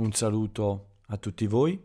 un 0.00 0.12
saluto 0.12 0.86
a 1.08 1.18
tutti 1.18 1.46
voi 1.46 1.78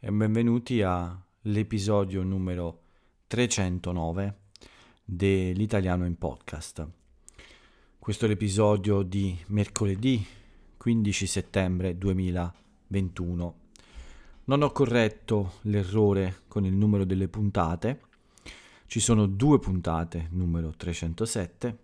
e 0.00 0.10
benvenuti 0.10 0.82
all'episodio 0.82 2.24
numero 2.24 2.82
309 3.28 4.38
dell'Italiano 5.04 6.06
in 6.06 6.18
Podcast. 6.18 6.88
Questo 8.00 8.24
è 8.24 8.28
l'episodio 8.28 9.02
di 9.02 9.38
mercoledì 9.46 10.26
15 10.76 11.26
settembre 11.28 11.96
2021. 11.96 13.54
Non 14.46 14.62
ho 14.62 14.72
corretto 14.72 15.52
l'errore 15.62 16.42
con 16.48 16.64
il 16.64 16.74
numero 16.74 17.04
delle 17.04 17.28
puntate, 17.28 18.00
ci 18.86 18.98
sono 18.98 19.26
due 19.26 19.60
puntate, 19.60 20.26
numero 20.32 20.74
307, 20.76 21.78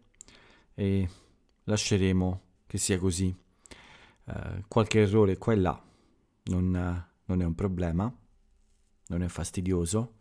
e 0.74 1.08
lasceremo 1.62 2.40
che 2.66 2.78
sia 2.78 2.98
così. 2.98 3.32
Uh, 4.26 4.64
qualche 4.66 5.02
errore 5.02 5.38
qua 5.38 5.52
e 5.52 5.56
là 5.56 5.84
non, 6.44 7.06
non, 7.24 7.40
è 7.40 7.44
un 7.44 7.54
problema, 7.54 8.12
non 9.06 9.22
è 9.22 9.28
fastidioso 9.28 10.14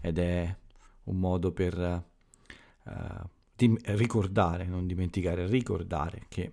ed 0.00 0.18
è 0.18 0.56
un 1.04 1.18
modo 1.18 1.52
per 1.52 2.04
uh, 2.84 3.28
dim- 3.56 3.80
ricordare, 3.86 4.66
non 4.66 4.86
dimenticare, 4.86 5.46
ricordare 5.46 6.26
che 6.28 6.52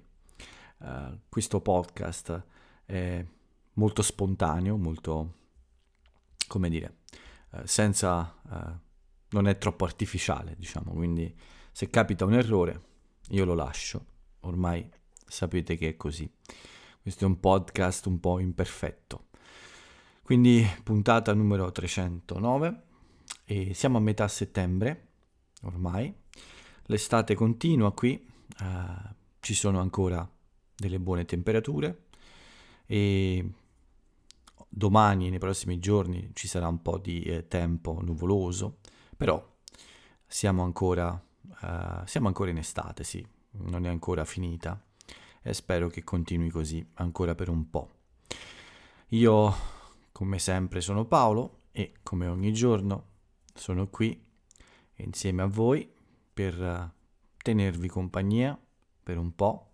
questo 1.29 1.61
podcast 1.61 2.43
è 2.85 3.25
molto 3.73 4.01
spontaneo, 4.03 4.77
molto, 4.77 5.33
come 6.47 6.69
dire, 6.69 6.97
senza, 7.63 8.35
non 9.29 9.47
è 9.47 9.57
troppo 9.57 9.85
artificiale, 9.85 10.55
diciamo, 10.57 10.91
quindi 10.91 11.33
se 11.71 11.89
capita 11.89 12.25
un 12.25 12.33
errore 12.33 12.81
io 13.29 13.45
lo 13.45 13.53
lascio, 13.53 14.05
ormai 14.41 14.87
sapete 15.25 15.75
che 15.75 15.89
è 15.89 15.97
così. 15.97 16.29
Questo 17.05 17.25
è 17.25 17.27
un 17.27 17.39
podcast 17.39 18.07
un 18.07 18.19
po' 18.19 18.39
imperfetto. 18.39 19.27
Quindi 20.23 20.67
puntata 20.83 21.35
numero 21.35 21.71
309 21.71 22.81
e 23.45 23.75
siamo 23.75 23.97
a 23.97 24.01
metà 24.01 24.27
settembre 24.27 25.09
ormai. 25.65 26.11
L'estate 26.85 27.35
continua 27.35 27.93
qui, 27.93 28.27
uh, 28.59 29.13
ci 29.39 29.53
sono 29.53 29.81
ancora 29.81 30.27
delle 30.75 30.99
buone 30.99 31.25
temperature 31.25 32.05
e 32.87 33.51
domani, 34.67 35.29
nei 35.29 35.37
prossimi 35.37 35.77
giorni, 35.77 36.31
ci 36.33 36.47
sarà 36.47 36.67
un 36.67 36.81
po' 36.81 36.97
di 36.97 37.21
eh, 37.21 37.47
tempo 37.47 38.01
nuvoloso, 38.01 38.79
però 39.15 39.47
siamo 40.25 40.63
ancora, 40.63 41.11
uh, 41.11 42.03
siamo 42.05 42.25
ancora 42.25 42.49
in 42.49 42.57
estate, 42.57 43.03
sì, 43.03 43.23
non 43.51 43.85
è 43.85 43.89
ancora 43.89 44.25
finita 44.25 44.83
e 45.47 45.53
spero 45.53 45.89
che 45.89 46.03
continui 46.03 46.49
così 46.49 46.83
ancora 46.95 47.35
per 47.35 47.49
un 47.49 47.69
po'. 47.69 47.91
Io, 49.09 49.55
come 50.11 50.39
sempre, 50.39 50.81
sono 50.81 51.05
Paolo 51.05 51.65
e 51.71 51.93
come 52.01 52.25
ogni 52.25 52.51
giorno 52.51 53.09
sono 53.53 53.87
qui 53.87 54.19
insieme 54.95 55.43
a 55.43 55.45
voi 55.45 55.87
per 56.33 56.59
uh, 56.59 56.89
tenervi 57.37 57.87
compagnia 57.87 58.59
per 59.03 59.19
un 59.19 59.35
po', 59.35 59.73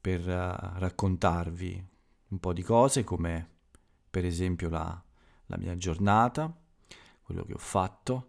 per 0.00 0.20
uh, 0.20 0.78
raccontarvi 0.78 1.84
un 2.28 2.38
po' 2.38 2.52
di 2.52 2.62
cose 2.62 3.02
come 3.02 3.48
per 4.08 4.24
esempio 4.24 4.68
la, 4.68 5.02
la 5.46 5.56
mia 5.56 5.76
giornata, 5.76 6.54
quello 7.22 7.42
che 7.42 7.54
ho 7.54 7.58
fatto 7.58 8.28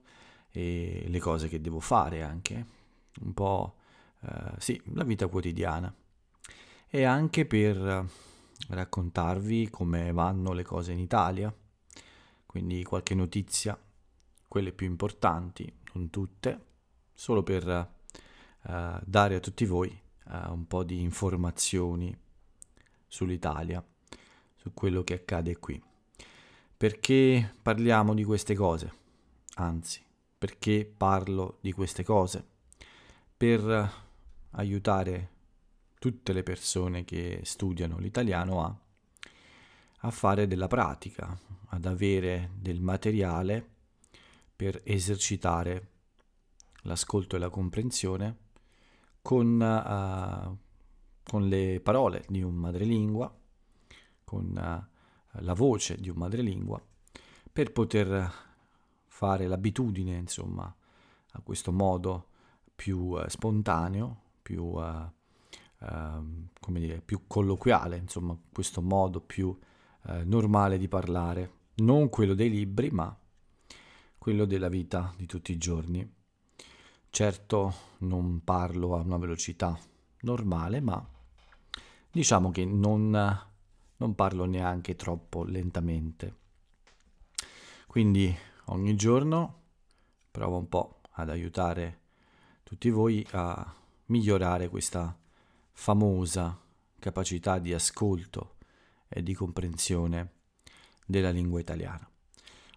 e 0.50 1.06
le 1.08 1.20
cose 1.20 1.48
che 1.50 1.62
devo 1.62 1.80
fare 1.80 2.24
anche, 2.24 2.66
un 3.22 3.34
po' 3.36 3.76
uh, 4.22 4.56
sì, 4.58 4.82
la 4.86 5.04
vita 5.04 5.28
quotidiana 5.28 5.94
e 6.96 7.06
anche 7.06 7.48
per 7.48 8.08
raccontarvi 8.68 9.72
come 9.72 10.12
vanno 10.12 10.54
le 10.54 10.62
cose 10.62 10.92
in 10.92 11.00
Italia, 11.00 11.52
quindi 12.46 12.84
qualche 12.84 13.16
notizia, 13.16 13.76
quelle 14.48 14.72
più 14.72 14.86
importanti, 14.86 15.76
non 15.94 16.12
tutte, 16.12 16.66
solo 17.12 17.42
per 17.42 17.66
uh, 17.68 19.00
dare 19.04 19.36
a 19.36 19.40
tutti 19.40 19.66
voi 19.66 19.90
uh, 20.26 20.52
un 20.52 20.68
po' 20.68 20.84
di 20.84 21.02
informazioni 21.02 22.16
sull'Italia, 23.08 23.84
su 24.54 24.72
quello 24.76 25.04
che 25.04 25.16
accade 25.16 25.58
qui. 25.58 25.84
Perché 26.78 27.56
parliamo 27.60 28.14
di 28.14 28.24
queste 28.24 28.54
cose? 28.54 28.94
Anzi, 29.56 30.00
perché 30.38 30.86
parlo 30.96 31.58
di 31.60 31.72
queste 31.72 32.04
cose? 32.04 32.46
Per 33.36 33.94
aiutare 34.52 35.33
tutte 36.04 36.34
le 36.34 36.44
persone 36.44 37.06
che 37.06 37.40
studiano 37.44 37.98
l'italiano 37.98 38.62
a, 38.62 38.78
a 40.00 40.12
fare 40.12 40.48
della 40.48 40.68
pratica, 40.68 41.40
ad 41.68 41.86
avere 41.86 42.52
del 42.58 42.82
materiale 42.82 43.66
per 44.54 44.82
esercitare 44.84 45.92
l'ascolto 46.82 47.38
e 47.38 47.40
la 47.40 47.48
comprensione 47.48 48.38
con, 49.22 49.62
uh, 49.62 50.58
con 51.24 51.48
le 51.48 51.80
parole 51.80 52.26
di 52.28 52.42
un 52.42 52.56
madrelingua, 52.56 53.34
con 54.26 54.48
uh, 54.48 55.40
la 55.42 55.54
voce 55.54 55.96
di 56.02 56.10
un 56.10 56.18
madrelingua, 56.18 56.86
per 57.50 57.72
poter 57.72 58.30
fare 59.06 59.48
l'abitudine, 59.48 60.18
insomma, 60.18 60.64
a 61.32 61.40
questo 61.40 61.72
modo 61.72 62.28
più 62.76 62.98
uh, 62.98 63.26
spontaneo, 63.30 64.24
più, 64.42 64.76
uh, 65.84 66.48
come 66.60 66.80
dire, 66.80 67.02
più 67.02 67.28
colloquiale, 67.28 67.98
insomma, 67.98 68.38
questo 68.52 68.82
modo 68.82 69.20
più 69.22 69.58
eh, 70.06 70.24
normale 70.24 70.78
di 70.78 70.88
parlare, 70.88 71.52
non 71.76 72.10
quello 72.10 72.34
dei 72.34 72.50
libri, 72.50 72.90
ma 72.90 73.16
quello 74.18 74.46
della 74.46 74.70
vita 74.70 75.14
di 75.18 75.26
tutti 75.26 75.52
i 75.52 75.58
giorni. 75.58 76.10
Certo 77.10 77.74
non 78.00 78.42
parlo 78.44 78.96
a 78.96 79.02
una 79.02 79.18
velocità 79.18 79.78
normale, 80.22 80.80
ma 80.80 81.06
diciamo 82.10 82.52
che 82.52 82.66
non, 82.66 83.10
non 83.98 84.16
parlo 84.16 84.46
neanche 84.46 84.96
troppo 84.96 85.44
lentamente. 85.44 86.42
Quindi 87.88 88.36
ogni 88.66 88.96
giorno 88.96 89.62
provo 90.32 90.58
un 90.58 90.68
po' 90.68 91.02
ad 91.12 91.30
aiutare 91.30 92.00
tutti 92.64 92.90
voi 92.90 93.26
a 93.32 93.74
migliorare 94.06 94.70
questa 94.70 95.16
famosa 95.74 96.60
capacità 97.00 97.60
di 97.60 97.74
ascolto 97.74 98.56
e 99.10 99.22
di 99.22 99.34
comprensione 99.34 100.32
della 101.06 101.32
lingua 101.32 101.60
italiana. 101.60 102.08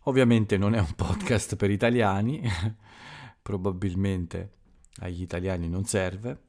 Ovviamente 0.04 0.56
non 0.56 0.74
è 0.74 0.80
un 0.80 0.94
podcast 0.94 1.56
per 1.56 1.70
italiani, 1.70 2.42
probabilmente 3.40 4.52
agli 4.98 5.22
italiani 5.22 5.68
non 5.68 5.84
serve, 5.84 6.42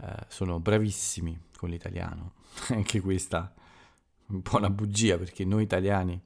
eh, 0.00 0.26
sono 0.28 0.58
bravissimi 0.60 1.38
con 1.56 1.68
l'italiano, 1.68 2.34
anche 2.70 3.00
questa 3.00 3.54
è 3.54 4.32
un 4.32 4.42
po' 4.42 4.56
una 4.56 4.70
bugia 4.70 5.18
perché 5.18 5.44
noi 5.44 5.62
italiani 5.62 6.20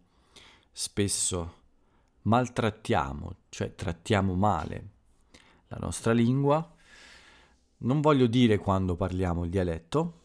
spesso 0.72 1.58
maltrattiamo, 2.22 3.36
cioè 3.48 3.74
trattiamo 3.74 4.34
male 4.34 4.90
la 5.68 5.78
nostra 5.80 6.12
lingua. 6.12 6.76
Non 7.82 8.00
voglio 8.02 8.26
dire 8.26 8.58
quando 8.58 8.94
parliamo 8.94 9.44
il 9.44 9.50
dialetto, 9.50 10.20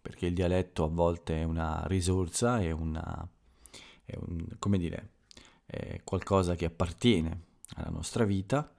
perché 0.00 0.26
il 0.26 0.34
dialetto 0.34 0.84
a 0.84 0.88
volte 0.88 1.40
è 1.40 1.44
una 1.44 1.84
risorsa, 1.86 2.60
è, 2.60 2.72
una, 2.72 3.28
è 4.04 4.16
un, 4.16 4.44
come 4.58 4.76
dire, 4.76 5.10
è 5.66 6.00
qualcosa 6.02 6.56
che 6.56 6.64
appartiene 6.64 7.42
alla 7.76 7.90
nostra 7.90 8.24
vita 8.24 8.74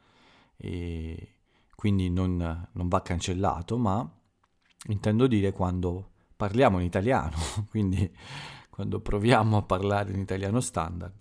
e 0.57 1.35
quindi 1.73 2.09
non, 2.09 2.67
non 2.69 2.87
va 2.89 3.01
cancellato, 3.01 3.77
ma 3.77 4.07
intendo 4.87 5.25
dire 5.27 5.53
quando 5.53 6.11
parliamo 6.35 6.79
in 6.79 6.85
italiano, 6.85 7.37
quindi 7.69 8.13
quando 8.69 8.99
proviamo 8.99 9.55
a 9.55 9.63
parlare 9.63 10.11
in 10.11 10.19
italiano 10.19 10.59
standard, 10.59 11.13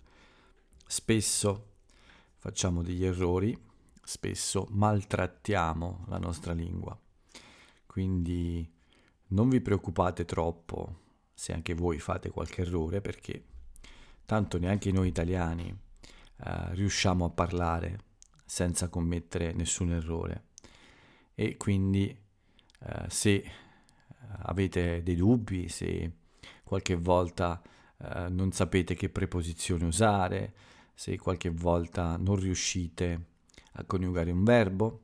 spesso 0.87 1.67
facciamo 2.37 2.83
degli 2.83 3.05
errori 3.05 3.69
spesso 4.03 4.67
maltrattiamo 4.71 6.05
la 6.09 6.19
nostra 6.19 6.53
lingua. 6.53 6.99
Quindi 7.87 8.69
non 9.29 9.49
vi 9.49 9.61
preoccupate 9.61 10.25
troppo 10.25 10.99
se 11.35 11.53
anche 11.53 11.75
voi 11.75 11.99
fate 11.99 12.31
qualche 12.31 12.63
errore 12.63 13.01
perché 13.01 13.45
tanto 14.27 14.59
neanche 14.59 14.93
noi 14.93 15.09
italiani 15.09 15.69
eh, 15.69 16.75
riusciamo 16.75 17.25
a 17.25 17.31
parlare 17.31 17.99
senza 18.45 18.89
commettere 18.89 19.53
nessun 19.53 19.93
errore. 19.93 20.45
E 21.35 21.57
quindi 21.57 22.09
eh, 22.09 23.05
se 23.09 23.45
avete 24.43 25.03
dei 25.03 25.17
dubbi, 25.17 25.69
se 25.69 26.13
qualche 26.63 26.95
volta 26.95 27.61
eh, 27.99 28.29
non 28.29 28.53
sapete 28.53 28.95
che 28.95 29.09
preposizione 29.09 29.85
usare, 29.85 30.55
se 30.95 31.17
qualche 31.19 31.51
volta 31.51 32.17
non 32.17 32.37
riuscite 32.37 33.25
a 33.73 33.85
coniugare 33.85 34.31
un 34.31 34.45
verbo. 34.45 35.01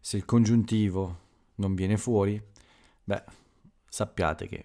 Se 0.00 0.16
il 0.16 0.24
congiuntivo 0.24 1.24
non 1.56 1.74
viene 1.74 1.96
fuori, 1.96 2.40
beh, 3.04 3.24
sappiate 3.88 4.46
che 4.46 4.64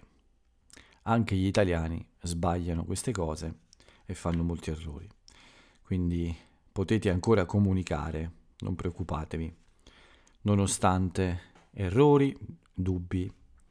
anche 1.02 1.34
gli 1.34 1.46
italiani 1.46 2.04
sbagliano 2.20 2.84
queste 2.84 3.12
cose 3.12 3.54
e 4.04 4.14
fanno 4.14 4.42
molti 4.42 4.70
errori. 4.70 5.08
Quindi 5.82 6.34
potete 6.70 7.10
ancora 7.10 7.44
comunicare, 7.44 8.32
non 8.58 8.74
preoccupatevi, 8.74 9.54
nonostante 10.42 11.40
errori, 11.72 12.36
dubbi 12.72 13.30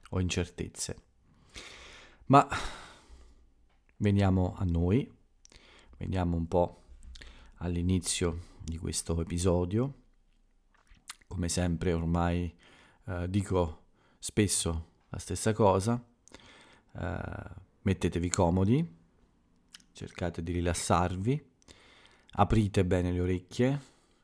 o 0.09 0.19
incertezze. 0.19 1.01
Ma 2.25 2.47
veniamo 3.97 4.55
a 4.57 4.63
noi, 4.63 5.09
veniamo 5.97 6.35
un 6.35 6.47
po' 6.47 6.81
all'inizio 7.57 8.49
di 8.63 8.77
questo 8.77 9.19
episodio. 9.19 9.93
Come 11.27 11.49
sempre 11.49 11.93
ormai 11.93 12.53
eh, 13.05 13.29
dico 13.29 13.83
spesso 14.19 14.89
la 15.09 15.17
stessa 15.17 15.53
cosa, 15.53 16.03
eh, 16.93 17.19
mettetevi 17.81 18.29
comodi, 18.29 18.99
cercate 19.91 20.43
di 20.43 20.51
rilassarvi, 20.53 21.49
aprite 22.33 22.85
bene 22.85 23.11
le 23.11 23.19
orecchie 23.19 23.81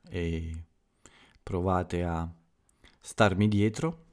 e 0.10 0.63
provate 1.42 2.04
a 2.04 2.30
starmi 3.00 3.48
dietro, 3.48 4.06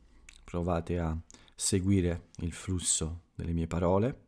provate 0.45 0.99
a 0.99 1.17
seguire 1.55 2.29
il 2.39 2.53
flusso 2.53 3.23
delle 3.35 3.53
mie 3.53 3.67
parole 3.67 4.27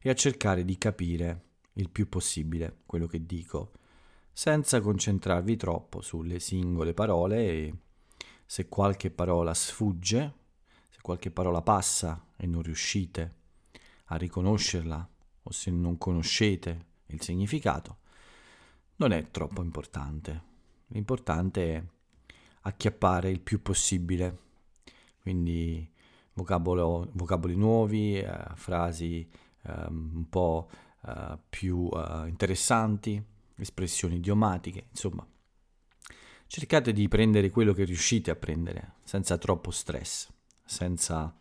e 0.00 0.10
a 0.10 0.14
cercare 0.14 0.64
di 0.64 0.76
capire 0.78 1.44
il 1.74 1.90
più 1.90 2.08
possibile 2.08 2.78
quello 2.86 3.06
che 3.06 3.24
dico, 3.24 3.72
senza 4.38 4.80
concentrarvi 4.80 5.56
troppo 5.56 6.00
sulle 6.00 6.38
singole 6.38 6.94
parole 6.94 7.48
e 7.48 7.74
se 8.46 8.68
qualche 8.68 9.10
parola 9.10 9.52
sfugge, 9.52 10.32
se 10.88 11.00
qualche 11.02 11.32
parola 11.32 11.60
passa 11.60 12.24
e 12.36 12.46
non 12.46 12.62
riuscite 12.62 13.34
a 14.04 14.14
riconoscerla 14.14 15.08
o 15.42 15.50
se 15.50 15.72
non 15.72 15.98
conoscete 15.98 16.86
il 17.06 17.20
significato, 17.20 17.96
non 18.98 19.10
è 19.10 19.28
troppo 19.32 19.60
importante. 19.60 20.42
L'importante 20.86 21.74
è 21.74 21.84
acchiappare 22.60 23.30
il 23.30 23.40
più 23.40 23.60
possibile, 23.60 24.38
quindi 25.20 25.84
vocabolo, 26.34 27.10
vocaboli 27.14 27.56
nuovi, 27.56 28.20
eh, 28.20 28.32
frasi 28.54 29.28
eh, 29.62 29.86
un 29.88 30.28
po' 30.28 30.70
eh, 31.04 31.36
più 31.50 31.90
eh, 31.92 32.28
interessanti, 32.28 33.36
espressioni 33.58 34.16
idiomatiche, 34.16 34.86
insomma. 34.90 35.26
Cercate 36.46 36.92
di 36.92 37.08
prendere 37.08 37.50
quello 37.50 37.72
che 37.72 37.84
riuscite 37.84 38.30
a 38.30 38.36
prendere, 38.36 38.94
senza 39.04 39.36
troppo 39.36 39.70
stress, 39.70 40.28
senza 40.64 41.36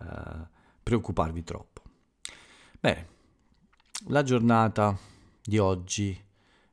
eh, 0.00 0.46
preoccuparvi 0.82 1.42
troppo. 1.42 1.82
Bene, 2.78 3.08
la 4.08 4.22
giornata 4.22 4.96
di 5.42 5.58
oggi 5.58 6.18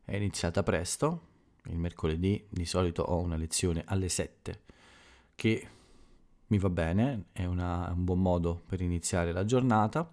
è 0.04 0.16
iniziata 0.16 0.63
presto, 0.63 1.28
il 1.66 1.78
mercoledì 1.78 2.45
di 2.50 2.66
solito 2.66 3.04
ho 3.04 3.19
una 3.19 3.36
lezione 3.36 3.84
alle 3.86 4.10
7 4.10 4.63
che 5.36 5.68
mi 6.48 6.57
va 6.57 6.69
bene, 6.69 7.25
è 7.31 7.45
una, 7.45 7.92
un 7.95 8.04
buon 8.04 8.22
modo 8.22 8.62
per 8.66 8.81
iniziare 8.81 9.31
la 9.31 9.45
giornata. 9.45 10.12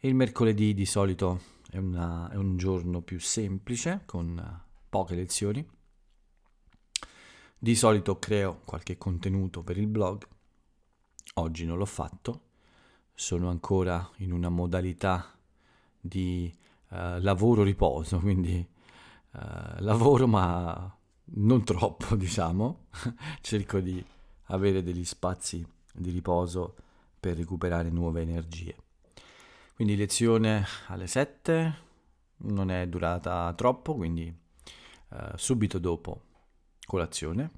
Il 0.00 0.14
mercoledì 0.14 0.74
di 0.74 0.86
solito 0.86 1.40
è, 1.70 1.78
una, 1.78 2.28
è 2.30 2.36
un 2.36 2.56
giorno 2.56 3.00
più 3.00 3.20
semplice, 3.20 4.02
con 4.04 4.62
poche 4.88 5.14
lezioni. 5.14 5.66
Di 7.58 7.74
solito 7.74 8.18
creo 8.18 8.60
qualche 8.64 8.98
contenuto 8.98 9.62
per 9.62 9.76
il 9.78 9.86
blog, 9.86 10.26
oggi 11.34 11.64
non 11.64 11.78
l'ho 11.78 11.86
fatto, 11.86 12.42
sono 13.14 13.50
ancora 13.50 14.10
in 14.16 14.32
una 14.32 14.48
modalità 14.48 15.38
di 16.00 16.52
uh, 16.88 17.18
lavoro-riposo, 17.18 18.18
quindi 18.20 18.66
uh, 19.32 19.38
lavoro 19.78 20.26
ma 20.26 20.96
non 21.32 21.64
troppo, 21.64 22.16
diciamo, 22.16 22.86
cerco 23.40 23.78
di 23.80 24.04
avere 24.44 24.82
degli 24.82 25.04
spazi 25.04 25.64
di 25.92 26.10
riposo 26.10 26.74
per 27.20 27.36
recuperare 27.36 27.90
nuove 27.90 28.22
energie. 28.22 28.74
Quindi 29.80 29.96
lezione 29.96 30.66
alle 30.88 31.06
7, 31.06 31.74
non 32.36 32.70
è 32.70 32.86
durata 32.86 33.50
troppo, 33.54 33.94
quindi 33.94 34.30
uh, 35.08 35.36
subito 35.36 35.78
dopo 35.78 36.24
colazione. 36.84 37.50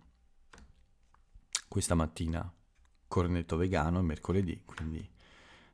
Questa 1.66 1.96
mattina 1.96 2.48
cornetto 3.08 3.56
vegano, 3.56 4.00
mercoledì, 4.02 4.62
quindi 4.64 5.04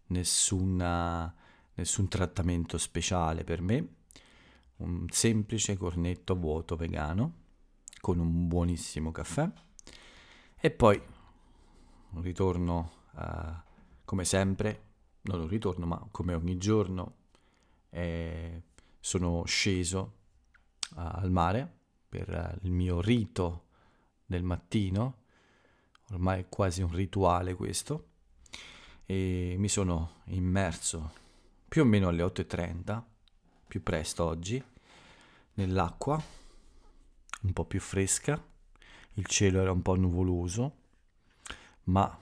nessuna, 0.06 1.36
nessun 1.74 2.08
trattamento 2.08 2.78
speciale 2.78 3.44
per 3.44 3.60
me. 3.60 3.96
Un 4.76 5.04
semplice 5.10 5.76
cornetto 5.76 6.34
vuoto 6.34 6.76
vegano 6.76 7.34
con 8.00 8.18
un 8.18 8.48
buonissimo 8.48 9.12
caffè 9.12 9.52
e 10.58 10.70
poi 10.70 10.98
un 12.12 12.22
ritorno 12.22 12.92
uh, 13.16 13.52
come 14.06 14.24
sempre, 14.24 14.86
non 15.22 15.40
un 15.40 15.48
ritorno 15.48 15.86
ma 15.86 16.06
come 16.10 16.34
ogni 16.34 16.56
giorno, 16.56 17.16
eh, 17.90 18.62
sono 19.00 19.44
sceso 19.44 20.12
uh, 20.90 21.00
al 21.00 21.30
mare 21.30 21.76
per 22.08 22.28
uh, 22.28 22.66
il 22.66 22.72
mio 22.72 23.00
rito 23.00 23.66
del 24.26 24.42
mattino, 24.42 25.22
ormai 26.10 26.40
è 26.40 26.48
quasi 26.48 26.82
un 26.82 26.92
rituale 26.92 27.54
questo, 27.54 28.06
e 29.06 29.54
mi 29.58 29.68
sono 29.68 30.20
immerso 30.26 31.12
più 31.68 31.82
o 31.82 31.84
meno 31.84 32.08
alle 32.08 32.22
8.30, 32.22 33.02
più 33.66 33.82
presto 33.82 34.24
oggi, 34.24 34.62
nell'acqua, 35.54 36.22
un 37.42 37.52
po' 37.52 37.64
più 37.64 37.80
fresca, 37.80 38.42
il 39.14 39.26
cielo 39.26 39.60
era 39.60 39.72
un 39.72 39.82
po' 39.82 39.96
nuvoloso, 39.96 40.76
ma 41.84 42.18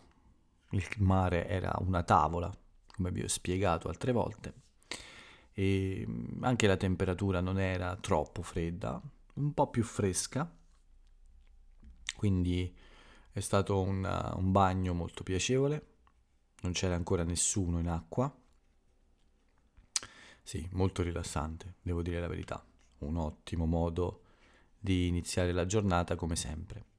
il 0.71 0.87
mare 0.99 1.49
era 1.49 1.75
una 1.81 2.03
tavola, 2.03 2.53
come 2.97 3.13
vi 3.13 3.23
ho 3.23 3.29
spiegato 3.29 3.89
altre 3.89 4.13
volte, 4.13 4.55
e 5.53 6.05
mm, 6.07 6.43
anche 6.43 6.67
la 6.67 6.77
temperatura 6.77 7.41
non 7.41 7.61
era 7.61 7.95
troppo 7.97 8.43
fredda, 8.43 9.01
un 9.35 9.53
po' 9.53 9.69
più 9.69 9.85
fresca, 9.85 10.51
quindi 12.17 12.75
è 13.31 13.41
stato 13.41 13.81
un, 13.81 14.33
un 14.37 14.51
bagno 14.51 14.95
molto 14.95 15.23
piacevole, 15.23 15.87
non 16.63 16.73
c'era 16.73 16.95
ancora 16.95 17.23
nessuno 17.23 17.79
in 17.79 17.89
acqua, 17.89 18.35
sì, 20.43 20.67
molto 20.73 21.03
rilassante, 21.03 21.75
devo 21.83 22.03
dire 22.03 22.19
la 22.21 22.29
verità, 22.29 22.65
un 22.99 23.17
ottimo 23.17 23.67
modo 23.67 24.23
di 24.79 25.07
iniziare 25.07 25.53
la 25.53 25.67
giornata 25.67 26.15
come 26.15 26.37
sempre. 26.37 26.96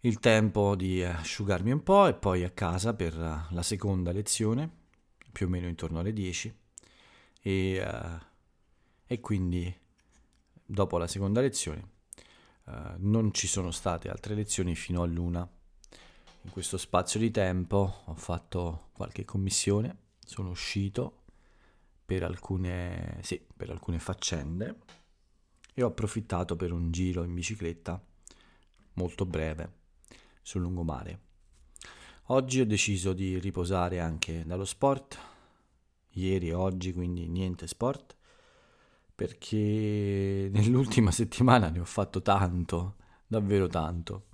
Il 0.00 0.20
tempo 0.20 0.76
di 0.76 1.02
asciugarmi 1.02 1.72
un 1.72 1.82
po' 1.82 2.06
e 2.06 2.14
poi 2.14 2.44
a 2.44 2.50
casa 2.50 2.94
per 2.94 3.16
la 3.16 3.62
seconda 3.62 4.12
lezione, 4.12 4.70
più 5.32 5.46
o 5.46 5.48
meno 5.48 5.66
intorno 5.66 6.00
alle 6.00 6.12
10, 6.12 6.54
e, 7.40 7.82
uh, 7.82 8.24
e 9.06 9.20
quindi 9.20 9.74
dopo 10.64 10.98
la 10.98 11.06
seconda 11.06 11.40
lezione 11.40 11.88
uh, 12.64 12.72
non 12.98 13.32
ci 13.32 13.46
sono 13.46 13.70
state 13.70 14.10
altre 14.10 14.34
lezioni 14.34 14.74
fino 14.74 15.02
a 15.02 15.06
luna. 15.06 15.48
In 16.42 16.50
questo 16.50 16.76
spazio 16.76 17.18
di 17.18 17.30
tempo 17.30 18.02
ho 18.04 18.14
fatto 18.14 18.90
qualche 18.92 19.24
commissione, 19.24 19.96
sono 20.24 20.50
uscito 20.50 21.22
per 22.04 22.22
alcune, 22.22 23.18
sì, 23.22 23.44
per 23.56 23.70
alcune 23.70 23.98
faccende 23.98 24.76
e 25.72 25.82
ho 25.82 25.88
approfittato 25.88 26.54
per 26.54 26.72
un 26.72 26.92
giro 26.92 27.24
in 27.24 27.32
bicicletta 27.32 28.00
molto 28.92 29.24
breve 29.24 29.84
sul 30.46 30.60
lungomare. 30.60 31.20
Oggi 32.26 32.60
ho 32.60 32.66
deciso 32.66 33.12
di 33.12 33.40
riposare 33.40 33.98
anche 33.98 34.44
dallo 34.46 34.64
sport, 34.64 35.18
ieri 36.10 36.50
e 36.50 36.54
oggi 36.54 36.92
quindi 36.92 37.26
niente 37.26 37.66
sport, 37.66 38.14
perché 39.12 40.48
nell'ultima 40.52 41.10
settimana 41.10 41.68
ne 41.68 41.80
ho 41.80 41.84
fatto 41.84 42.22
tanto, 42.22 42.94
davvero 43.26 43.66
tanto. 43.66 44.26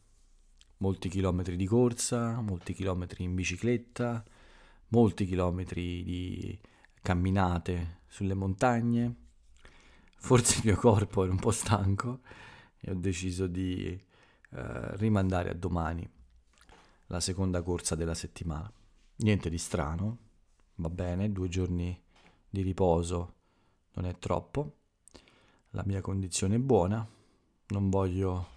Molti 0.79 1.09
chilometri 1.09 1.57
di 1.57 1.65
corsa, 1.67 2.43
molti 2.43 2.75
chilometri 2.75 3.25
in 3.25 3.35
bicicletta, 3.35 4.23
molti 4.89 5.25
chilometri 5.25 6.03
di 6.03 6.61
camminate 7.01 8.01
sulle 8.07 8.35
montagne, 8.35 9.15
forse 10.19 10.59
il 10.59 10.67
mio 10.67 10.77
corpo 10.77 11.23
era 11.23 11.33
un 11.33 11.39
po' 11.39 11.53
stanco 11.53 12.21
e 12.81 12.91
ho 12.91 12.95
deciso 12.97 13.47
di 13.47 14.11
eh, 14.55 14.97
rimandare 14.97 15.51
a 15.51 15.55
domani 15.55 16.09
la 17.07 17.21
seconda 17.21 17.63
corsa 17.63 17.95
della 17.95 18.15
settimana. 18.15 18.73
Niente 19.17 19.51
di 19.51 19.59
strano, 19.59 20.19
va 20.77 20.89
bene, 20.89 21.33
due 21.33 21.49
giorni 21.49 22.01
di 22.49 22.63
riposo 22.63 23.35
non 23.95 24.07
è 24.07 24.19
troppo, 24.19 24.79
la 25.71 25.83
mia 25.87 26.01
condizione 26.01 26.57
è 26.57 26.59
buona, 26.59 27.07
non 27.69 27.91
voglio 27.91 28.49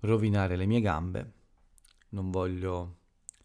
rovinare 0.00 0.56
le 0.56 0.66
mie 0.66 0.80
gambe, 0.80 1.32
non 2.10 2.30
voglio 2.30 2.98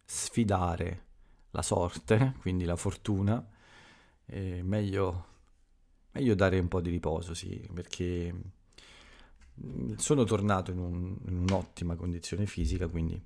sfidare 0.04 1.06
la 1.50 1.62
sorte, 1.62 2.34
quindi 2.40 2.64
la 2.64 2.76
fortuna, 2.76 3.44
meglio, 4.26 5.26
meglio 6.12 6.34
dare 6.34 6.58
un 6.58 6.68
po' 6.68 6.80
di 6.80 6.90
riposo, 6.90 7.34
sì, 7.34 7.68
perché 7.72 8.34
sono 9.96 10.24
tornato 10.24 10.70
in, 10.70 10.78
un, 10.78 11.16
in 11.26 11.36
un'ottima 11.38 11.96
condizione 11.96 12.46
fisica, 12.46 12.88
quindi 12.88 13.20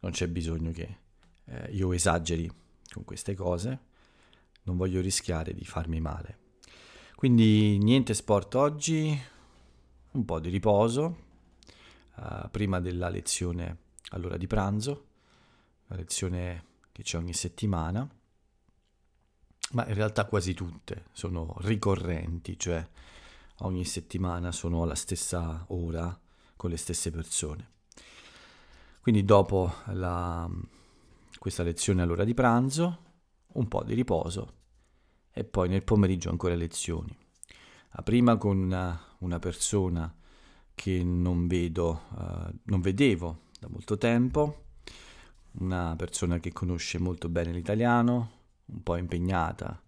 non 0.00 0.10
c'è 0.12 0.28
bisogno 0.28 0.70
che 0.72 0.98
eh, 1.44 1.70
io 1.72 1.92
esageri 1.92 2.50
con 2.92 3.04
queste 3.04 3.34
cose, 3.34 3.80
non 4.64 4.76
voglio 4.76 5.00
rischiare 5.00 5.54
di 5.54 5.64
farmi 5.64 6.00
male. 6.00 6.38
Quindi 7.14 7.78
niente 7.78 8.14
sport 8.14 8.54
oggi, 8.56 9.16
un 10.12 10.24
po' 10.24 10.40
di 10.40 10.50
riposo, 10.50 11.16
uh, 12.16 12.50
prima 12.50 12.80
della 12.80 13.08
lezione 13.08 13.78
all'ora 14.10 14.36
di 14.36 14.46
pranzo, 14.46 15.06
la 15.86 15.96
lezione 15.96 16.64
che 16.90 17.02
c'è 17.02 17.16
ogni 17.16 17.32
settimana, 17.32 18.08
ma 19.72 19.86
in 19.86 19.94
realtà 19.94 20.26
quasi 20.26 20.52
tutte 20.52 21.06
sono 21.12 21.54
ricorrenti, 21.60 22.58
cioè 22.58 22.86
ogni 23.62 23.84
settimana 23.84 24.52
sono 24.52 24.82
alla 24.82 24.94
stessa 24.94 25.64
ora 25.68 26.18
con 26.56 26.70
le 26.70 26.76
stesse 26.76 27.10
persone. 27.10 27.70
Quindi 29.00 29.24
dopo 29.24 29.72
la, 29.86 30.48
questa 31.38 31.62
lezione 31.62 32.02
all'ora 32.02 32.24
di 32.24 32.34
pranzo, 32.34 32.98
un 33.54 33.66
po' 33.66 33.82
di 33.82 33.94
riposo 33.94 34.60
e 35.32 35.44
poi 35.44 35.68
nel 35.68 35.82
pomeriggio 35.82 36.30
ancora 36.30 36.54
lezioni. 36.54 37.16
La 37.90 38.02
prima 38.02 38.36
con 38.36 38.58
una, 38.58 39.38
persona 39.38 40.14
che 40.74 41.02
non 41.02 41.46
vedo, 41.46 42.02
uh, 42.10 42.58
non 42.64 42.80
vedevo 42.80 43.40
da 43.58 43.68
molto 43.68 43.98
tempo, 43.98 44.66
una 45.58 45.94
persona 45.96 46.38
che 46.38 46.52
conosce 46.52 46.98
molto 46.98 47.28
bene 47.28 47.52
l'italiano, 47.52 48.30
un 48.66 48.82
po' 48.82 48.96
impegnata 48.96 49.82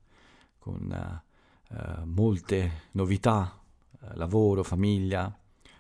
con 0.58 1.22
uh, 1.68 2.04
molte 2.04 2.88
novità, 2.92 3.63
lavoro, 4.14 4.62
famiglia, 4.62 5.36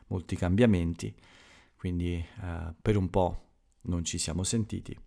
molti 0.06 0.36
cambiamenti, 0.36 1.14
quindi 1.76 2.24
per 2.80 2.96
un 2.96 3.10
po' 3.10 3.42
non 3.82 4.04
ci 4.04 4.18
siamo 4.18 4.42
sentiti, 4.42 4.98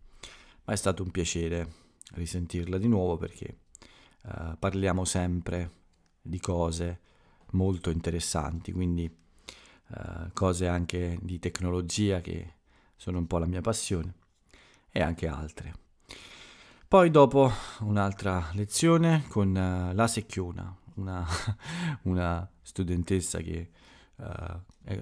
ma 0.65 0.73
è 0.73 0.75
stato 0.75 1.03
un 1.03 1.11
piacere 1.11 1.71
risentirla 2.13 2.77
di 2.77 2.87
nuovo 2.87 3.17
perché 3.17 3.59
parliamo 4.59 5.05
sempre 5.05 5.71
di 6.21 6.39
cose 6.39 6.99
molto 7.51 7.89
interessanti, 7.89 8.71
quindi 8.71 9.09
cose 10.33 10.67
anche 10.67 11.17
di 11.21 11.39
tecnologia 11.39 12.21
che 12.21 12.55
sono 12.95 13.17
un 13.19 13.27
po' 13.27 13.37
la 13.37 13.45
mia 13.47 13.61
passione, 13.61 14.13
e 14.91 15.01
anche 15.01 15.27
altre. 15.27 15.73
Poi 16.87 17.11
dopo 17.11 17.51
un'altra 17.81 18.49
lezione 18.53 19.25
con 19.27 19.49
uh, 19.49 19.93
la 19.93 20.07
Secchiona, 20.07 20.76
una, 20.97 21.25
una 22.03 22.49
studentessa 22.61 23.39
che 23.39 23.69
uh, 24.15 24.23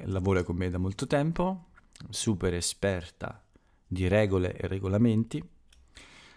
lavora 0.05 0.43
con 0.43 0.55
me 0.55 0.69
da 0.69 0.77
molto 0.77 1.07
tempo, 1.07 1.69
super 2.09 2.53
esperta 2.53 3.43
di 3.87 4.07
regole 4.07 4.55
e 4.55 4.67
regolamenti. 4.67 5.43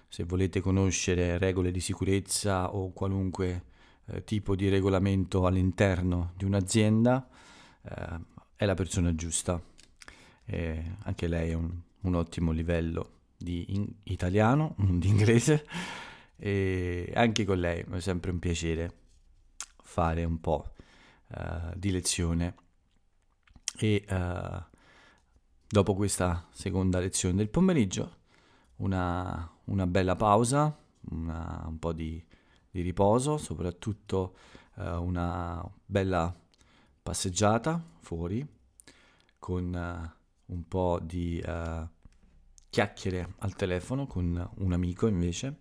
Se 0.08 0.24
volete 0.24 0.60
conoscere 0.60 1.36
regole 1.38 1.70
di 1.70 1.80
sicurezza 1.80 2.74
o 2.74 2.92
qualunque 2.92 3.64
eh, 4.06 4.24
tipo 4.24 4.56
di 4.56 4.68
regolamento 4.70 5.44
all'interno 5.44 6.32
di 6.34 6.46
un'azienda, 6.46 7.28
eh, 7.82 8.18
è 8.56 8.64
la 8.64 8.74
persona 8.74 9.14
giusta 9.14 9.62
eh, 10.48 10.82
anche 11.02 11.28
lei 11.28 11.52
ha 11.52 11.56
un, 11.56 11.70
un, 12.00 12.14
ottimo 12.14 12.52
livello 12.52 13.10
di 13.36 13.66
in, 13.74 13.86
italiano, 14.04 14.74
di 14.78 15.08
inglese, 15.08 15.66
e 16.36 17.12
anche 17.14 17.44
con 17.44 17.58
lei 17.58 17.84
è 17.90 18.00
sempre 18.00 18.30
un 18.30 18.38
piacere 18.38 18.92
fare 19.88 20.22
un 20.24 20.38
po' 20.38 20.74
uh, 21.28 21.72
di 21.74 21.90
lezione. 21.90 22.54
E 23.78 24.04
uh, 24.06 24.62
dopo 25.66 25.94
questa 25.94 26.46
seconda 26.50 26.98
lezione 26.98 27.36
del 27.36 27.48
pomeriggio, 27.48 28.16
una, 28.76 29.50
una 29.64 29.86
bella 29.86 30.14
pausa, 30.14 30.76
una, 31.10 31.64
un 31.66 31.78
po' 31.78 31.94
di, 31.94 32.22
di 32.70 32.82
riposo, 32.82 33.38
soprattutto 33.38 34.36
uh, 34.74 35.02
una 35.02 35.66
bella 35.86 36.34
passeggiata 37.02 37.82
fuori 38.00 38.46
con 39.38 40.12
un 40.46 40.68
po' 40.68 40.98
di 41.02 41.42
chiacchiere 42.68 43.34
al 43.38 43.54
telefono 43.54 44.06
con 44.06 44.50
un 44.56 44.72
amico 44.72 45.06
invece, 45.06 45.60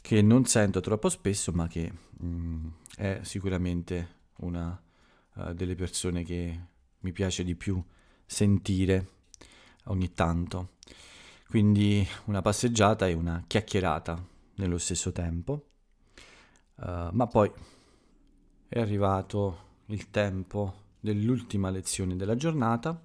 che 0.00 0.22
non 0.22 0.44
sento 0.44 0.78
troppo 0.78 1.08
spesso, 1.08 1.50
ma 1.50 1.66
che 1.66 1.92
mh, 2.18 2.26
mm, 2.26 2.66
è 2.96 3.20
sicuramente 3.22 4.14
una 4.38 4.82
uh, 5.34 5.52
delle 5.52 5.74
persone 5.74 6.24
che 6.24 6.60
mi 7.00 7.12
piace 7.12 7.44
di 7.44 7.54
più 7.54 7.82
sentire 8.24 9.08
ogni 9.84 10.12
tanto. 10.12 10.70
Quindi 11.48 12.04
una 12.24 12.42
passeggiata 12.42 13.06
e 13.06 13.12
una 13.12 13.44
chiacchierata 13.46 14.20
nello 14.56 14.78
stesso 14.78 15.12
tempo. 15.12 15.68
Uh, 16.76 17.10
ma 17.12 17.26
poi 17.26 17.50
è 18.68 18.80
arrivato 18.80 19.64
il 19.86 20.10
tempo 20.10 20.84
dell'ultima 20.98 21.70
lezione 21.70 22.16
della 22.16 22.34
giornata 22.34 23.00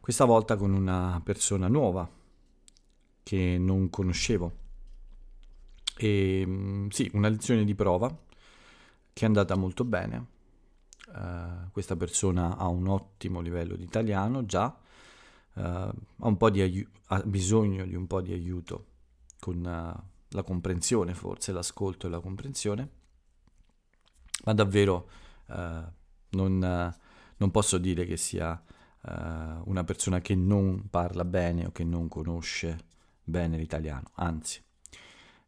questa 0.00 0.24
volta 0.24 0.56
con 0.56 0.72
una 0.72 1.20
persona 1.22 1.68
nuova 1.68 2.10
che 3.22 3.56
non 3.58 3.88
conoscevo. 3.88 4.56
E 5.96 6.42
mm, 6.44 6.88
sì, 6.88 7.08
una 7.12 7.28
lezione 7.28 7.64
di 7.64 7.74
prova 7.76 8.12
che 9.12 9.24
è 9.24 9.26
andata 9.26 9.56
molto 9.56 9.84
bene. 9.84 10.26
Uh, 11.08 11.70
questa 11.72 11.94
persona 11.96 12.56
ha 12.56 12.68
un 12.68 12.86
ottimo 12.86 13.40
livello 13.40 13.76
di 13.76 13.84
italiano 13.84 14.46
già, 14.46 14.74
uh, 15.54 15.60
ha, 15.60 16.50
di 16.50 16.60
aiu- 16.60 16.88
ha 17.08 17.20
bisogno 17.24 17.84
di 17.84 17.94
un 17.94 18.06
po' 18.06 18.22
di 18.22 18.32
aiuto 18.32 18.86
con 19.38 19.56
uh, 19.56 20.10
la 20.28 20.42
comprensione, 20.42 21.12
forse 21.12 21.52
l'ascolto 21.52 22.06
e 22.06 22.10
la 22.10 22.20
comprensione, 22.20 22.88
ma 24.44 24.54
davvero 24.54 25.08
non, 26.30 26.94
non 27.36 27.50
posso 27.50 27.76
dire 27.76 28.06
che 28.06 28.16
sia 28.16 28.64
una 29.64 29.84
persona 29.84 30.20
che 30.20 30.34
non 30.34 30.88
parla 30.88 31.26
bene 31.26 31.66
o 31.66 31.72
che 31.72 31.84
non 31.84 32.08
conosce 32.08 32.78
bene 33.22 33.58
l'italiano, 33.58 34.12
anzi 34.14 34.62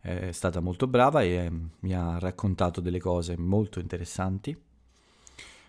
è 0.05 0.33
stata 0.33 0.61
molto 0.61 0.87
brava 0.87 1.23
e 1.23 1.51
mi 1.81 1.95
ha 1.95 2.19
raccontato 2.19 2.83
delle 2.83 3.01
cose 3.01 3.39
molto 3.39 3.81
interessanti. 3.81 4.55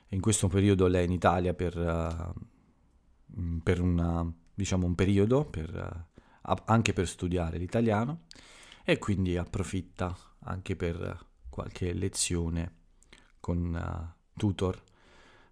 In 0.09 0.19
questo 0.19 0.49
periodo 0.49 0.87
lei 0.87 1.03
è 1.03 1.05
in 1.05 1.13
Italia 1.13 1.53
per, 1.53 1.77
uh, 1.77 3.59
per 3.63 3.79
una, 3.79 4.29
diciamo 4.53 4.85
un 4.85 4.93
periodo, 4.93 5.45
per, 5.45 6.05
uh, 6.41 6.53
anche 6.65 6.91
per 6.91 7.07
studiare 7.07 7.57
l'italiano 7.57 8.23
e 8.83 8.97
quindi 8.97 9.37
approfitta 9.37 10.13
anche 10.39 10.75
per 10.75 11.25
qualche 11.47 11.93
lezione 11.93 12.73
con 13.39 13.73
uh, 13.73 14.37
tutor 14.37 14.83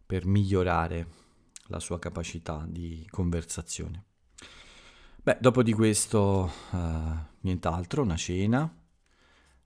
per 0.05 0.25
migliorare 0.25 1.07
la 1.67 1.79
sua 1.79 1.99
capacità 1.99 2.65
di 2.67 3.07
conversazione. 3.09 4.03
Beh, 5.23 5.37
dopo 5.39 5.63
di 5.63 5.71
questo 5.71 6.51
nient'altro, 7.43 8.01
una 8.01 8.17
cena, 8.17 8.71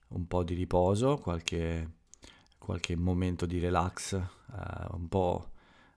un 0.10 0.28
po' 0.28 0.44
di 0.44 0.54
riposo, 0.54 1.18
qualche, 1.18 1.96
qualche 2.58 2.96
momento 2.96 3.46
di 3.46 3.60
relax, 3.60 4.14
uh, 4.14 4.96
un 4.96 5.08
po' 5.08 5.52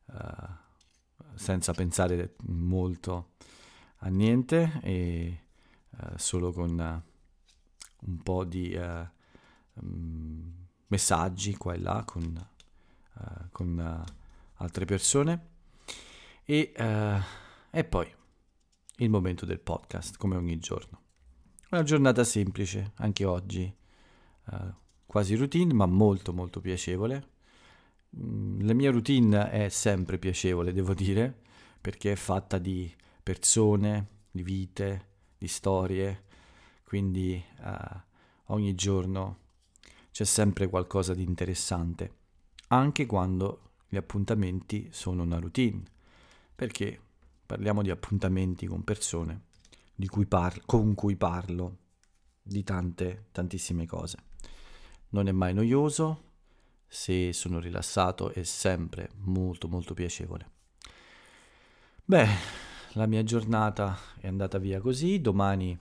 uh, 0.06 0.14
senza 1.34 1.72
pensare 1.72 2.34
molto 2.46 3.32
a 4.02 4.08
niente 4.08 4.80
e 4.82 5.42
solo 6.16 6.50
con 6.50 7.02
un 8.00 8.22
po' 8.22 8.44
di 8.44 8.74
um, 9.74 10.66
messaggi 10.86 11.54
qua 11.56 11.74
e 11.74 11.78
là 11.78 12.02
con, 12.06 12.48
con 13.52 14.04
altre 14.54 14.84
persone 14.86 15.48
e, 16.44 16.72
e 17.70 17.84
poi 17.84 18.14
il 18.96 19.10
momento 19.10 19.44
del 19.44 19.60
podcast, 19.60 20.16
come 20.16 20.36
ogni 20.36 20.58
giorno. 20.58 20.99
Una 21.72 21.84
giornata 21.84 22.24
semplice, 22.24 22.94
anche 22.96 23.24
oggi, 23.24 23.72
uh, 24.46 24.72
quasi 25.06 25.36
routine, 25.36 25.72
ma 25.72 25.86
molto 25.86 26.32
molto 26.32 26.60
piacevole. 26.60 27.28
Mm, 28.16 28.66
la 28.66 28.74
mia 28.74 28.90
routine 28.90 29.48
è 29.50 29.68
sempre 29.68 30.18
piacevole, 30.18 30.72
devo 30.72 30.94
dire, 30.94 31.32
perché 31.80 32.10
è 32.10 32.16
fatta 32.16 32.58
di 32.58 32.92
persone, 33.22 34.08
di 34.32 34.42
vite, 34.42 35.06
di 35.38 35.46
storie, 35.46 36.24
quindi 36.82 37.40
uh, 37.60 38.00
ogni 38.46 38.74
giorno 38.74 39.38
c'è 40.10 40.24
sempre 40.24 40.66
qualcosa 40.66 41.14
di 41.14 41.22
interessante, 41.22 42.14
anche 42.66 43.06
quando 43.06 43.74
gli 43.86 43.96
appuntamenti 43.96 44.88
sono 44.90 45.22
una 45.22 45.38
routine. 45.38 45.84
Perché 46.52 47.00
parliamo 47.46 47.80
di 47.82 47.90
appuntamenti 47.90 48.66
con 48.66 48.82
persone 48.82 49.49
cui 50.06 50.26
parlo, 50.26 50.62
con 50.66 50.94
cui 50.94 51.16
parlo 51.16 51.78
di 52.42 52.62
tante, 52.62 53.26
tantissime 53.32 53.86
cose. 53.86 54.18
Non 55.10 55.28
è 55.28 55.32
mai 55.32 55.54
noioso, 55.54 56.28
se 56.86 57.32
sono 57.32 57.60
rilassato 57.60 58.32
è 58.32 58.42
sempre 58.42 59.10
molto 59.18 59.68
molto 59.68 59.94
piacevole. 59.94 60.50
Beh, 62.04 62.28
la 62.94 63.06
mia 63.06 63.22
giornata 63.22 63.96
è 64.18 64.26
andata 64.26 64.58
via 64.58 64.80
così, 64.80 65.20
domani 65.20 65.78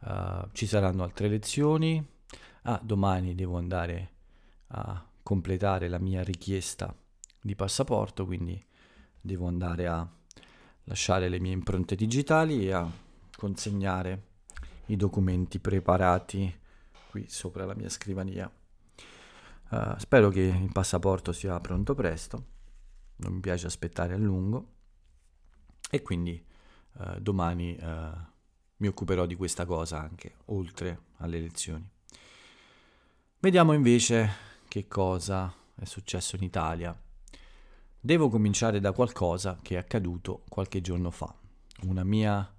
uh, 0.00 0.48
ci 0.52 0.66
saranno 0.66 1.02
altre 1.02 1.26
lezioni, 1.28 2.04
ah, 2.62 2.80
domani 2.82 3.34
devo 3.34 3.56
andare 3.56 4.10
a 4.68 5.04
completare 5.22 5.88
la 5.88 5.98
mia 5.98 6.22
richiesta 6.22 6.94
di 7.40 7.56
passaporto, 7.56 8.26
quindi 8.26 8.64
devo 9.20 9.48
andare 9.48 9.88
a 9.88 10.08
lasciare 10.84 11.28
le 11.28 11.40
mie 11.40 11.52
impronte 11.52 11.96
digitali 11.96 12.66
e 12.66 12.72
a 12.72 12.88
consegnare 13.36 14.34
i 14.86 14.96
documenti 14.96 15.58
preparati 15.58 16.60
qui 17.10 17.26
sopra 17.28 17.64
la 17.64 17.74
mia 17.74 17.88
scrivania. 17.88 18.50
Uh, 19.68 19.98
spero 19.98 20.28
che 20.28 20.40
il 20.40 20.70
passaporto 20.72 21.32
sia 21.32 21.58
pronto 21.60 21.94
presto, 21.94 22.44
non 23.16 23.34
mi 23.34 23.40
piace 23.40 23.66
aspettare 23.66 24.14
a 24.14 24.18
lungo 24.18 24.74
e 25.90 26.02
quindi 26.02 26.44
uh, 26.98 27.18
domani 27.18 27.76
uh, 27.80 27.86
mi 28.76 28.86
occuperò 28.86 29.26
di 29.26 29.34
questa 29.34 29.64
cosa 29.64 30.00
anche, 30.00 30.36
oltre 30.46 31.00
alle 31.16 31.40
lezioni. 31.40 31.88
Vediamo 33.38 33.72
invece 33.72 34.30
che 34.68 34.86
cosa 34.86 35.52
è 35.74 35.84
successo 35.84 36.36
in 36.36 36.42
Italia. 36.42 36.98
Devo 37.98 38.28
cominciare 38.28 38.78
da 38.78 38.92
qualcosa 38.92 39.58
che 39.62 39.74
è 39.74 39.78
accaduto 39.78 40.44
qualche 40.48 40.80
giorno 40.80 41.10
fa, 41.10 41.34
una 41.82 42.04
mia 42.04 42.55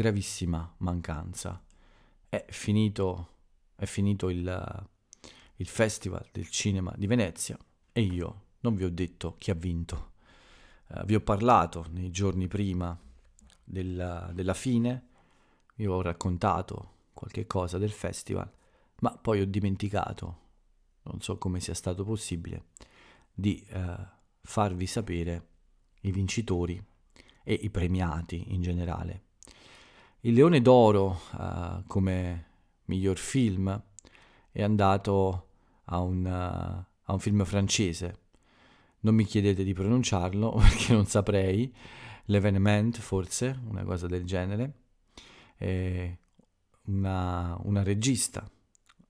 gravissima 0.00 0.74
mancanza. 0.78 1.62
È 2.28 2.44
finito, 2.48 3.28
è 3.74 3.86
finito 3.86 4.28
il 4.28 4.86
il 5.58 5.66
Festival 5.66 6.26
del 6.32 6.48
Cinema 6.48 6.92
di 6.96 7.06
Venezia 7.06 7.58
e 7.92 8.00
io 8.00 8.42
non 8.60 8.74
vi 8.74 8.84
ho 8.84 8.90
detto 8.90 9.36
chi 9.38 9.50
ha 9.50 9.54
vinto. 9.54 10.12
Uh, 10.88 11.04
vi 11.04 11.14
ho 11.14 11.20
parlato 11.20 11.86
nei 11.90 12.10
giorni 12.10 12.46
prima 12.46 12.98
della, 13.64 14.30
della 14.32 14.54
fine, 14.54 15.06
vi 15.74 15.86
ho 15.86 16.00
raccontato 16.00 16.94
qualche 17.12 17.46
cosa 17.46 17.78
del 17.78 17.90
festival, 17.90 18.50
ma 19.00 19.16
poi 19.16 19.40
ho 19.40 19.46
dimenticato, 19.46 20.38
non 21.02 21.20
so 21.20 21.38
come 21.38 21.60
sia 21.60 21.74
stato 21.74 22.04
possibile, 22.04 22.66
di 23.32 23.64
uh, 23.72 24.06
farvi 24.42 24.86
sapere 24.86 25.46
i 26.02 26.12
vincitori 26.12 26.82
e 27.42 27.52
i 27.52 27.70
premiati 27.70 28.52
in 28.54 28.62
generale. 28.62 29.24
Il 30.22 30.34
Leone 30.34 30.60
d'Oro 30.60 31.20
uh, 31.36 31.84
come 31.86 32.46
miglior 32.86 33.18
film 33.18 33.80
è 34.50 34.62
andato 34.64 35.50
a 35.84 36.00
un, 36.00 36.24
uh, 36.24 36.84
a 37.04 37.12
un 37.12 37.20
film 37.20 37.44
francese. 37.44 38.18
Non 39.00 39.14
mi 39.14 39.22
chiedete 39.22 39.62
di 39.62 39.72
pronunciarlo 39.72 40.54
perché 40.58 40.92
non 40.92 41.06
saprei. 41.06 41.72
L'Evenement, 42.24 42.98
forse, 42.98 43.60
una 43.68 43.84
cosa 43.84 44.08
del 44.08 44.24
genere. 44.24 44.72
E 45.56 46.18
una, 46.86 47.56
una 47.62 47.84
regista, 47.84 48.44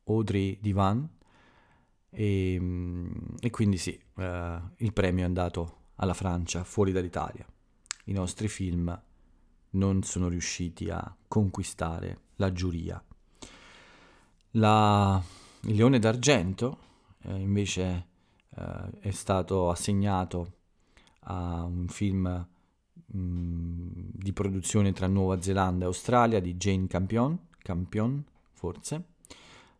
Audrey 0.04 0.58
Divan. 0.60 1.08
E, 2.10 2.56
mm, 2.60 3.10
e 3.40 3.48
quindi 3.48 3.78
sì, 3.78 3.98
uh, 4.16 4.22
il 4.76 4.92
premio 4.92 5.22
è 5.22 5.26
andato 5.26 5.92
alla 5.94 6.14
Francia, 6.14 6.64
fuori 6.64 6.92
dall'Italia. 6.92 7.46
I 8.04 8.12
nostri 8.12 8.48
film 8.48 8.94
non 9.70 10.02
sono 10.02 10.28
riusciti 10.28 10.90
a 10.90 11.16
conquistare 11.26 12.20
la 12.36 12.52
giuria. 12.52 13.02
La 14.52 15.22
il 15.62 15.74
Leone 15.74 15.98
d'Argento 15.98 16.78
eh, 17.22 17.36
invece 17.36 18.06
eh, 18.50 18.90
è 19.00 19.10
stato 19.10 19.70
assegnato 19.70 20.52
a 21.24 21.64
un 21.64 21.88
film 21.88 22.46
mm, 23.16 23.88
di 23.90 24.32
produzione 24.32 24.92
tra 24.92 25.08
Nuova 25.08 25.40
Zelanda 25.40 25.84
e 25.84 25.88
Australia 25.88 26.40
di 26.40 26.54
Jane 26.54 26.86
Campion, 26.86 27.38
Campion 27.58 28.24
forse, 28.52 29.04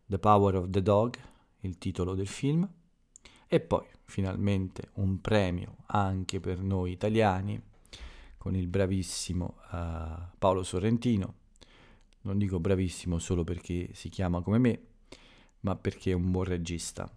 The 0.05 0.19
Power 0.19 0.55
of 0.55 0.69
the 0.69 0.81
Dog, 0.81 1.15
il 1.61 1.77
titolo 1.77 2.13
del 2.13 2.27
film, 2.27 2.67
e 3.47 3.59
poi 3.61 3.85
finalmente 4.05 4.89
un 4.95 5.21
premio 5.21 5.77
anche 5.87 6.39
per 6.39 6.61
noi 6.61 6.91
italiani 6.91 7.59
con 8.39 8.55
il 8.55 8.67
bravissimo 8.67 9.57
uh, 9.71 10.37
Paolo 10.39 10.63
Sorrentino. 10.63 11.35
Non 12.21 12.37
dico 12.37 12.59
bravissimo 12.59 13.19
solo 13.19 13.43
perché 13.43 13.89
si 13.93 14.07
chiama 14.09 14.41
come 14.41 14.57
me, 14.57 14.81
ma 15.59 15.75
perché 15.75 16.11
è 16.11 16.15
un 16.15 16.31
buon 16.31 16.45
regista. 16.45 17.11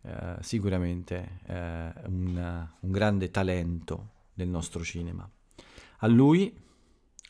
Uh, 0.00 0.40
sicuramente 0.40 1.40
uh, 1.46 1.52
un, 1.52 2.68
un 2.80 2.90
grande 2.90 3.30
talento 3.30 4.10
del 4.32 4.48
nostro 4.48 4.82
cinema. 4.82 5.28
A 5.98 6.06
lui 6.06 6.58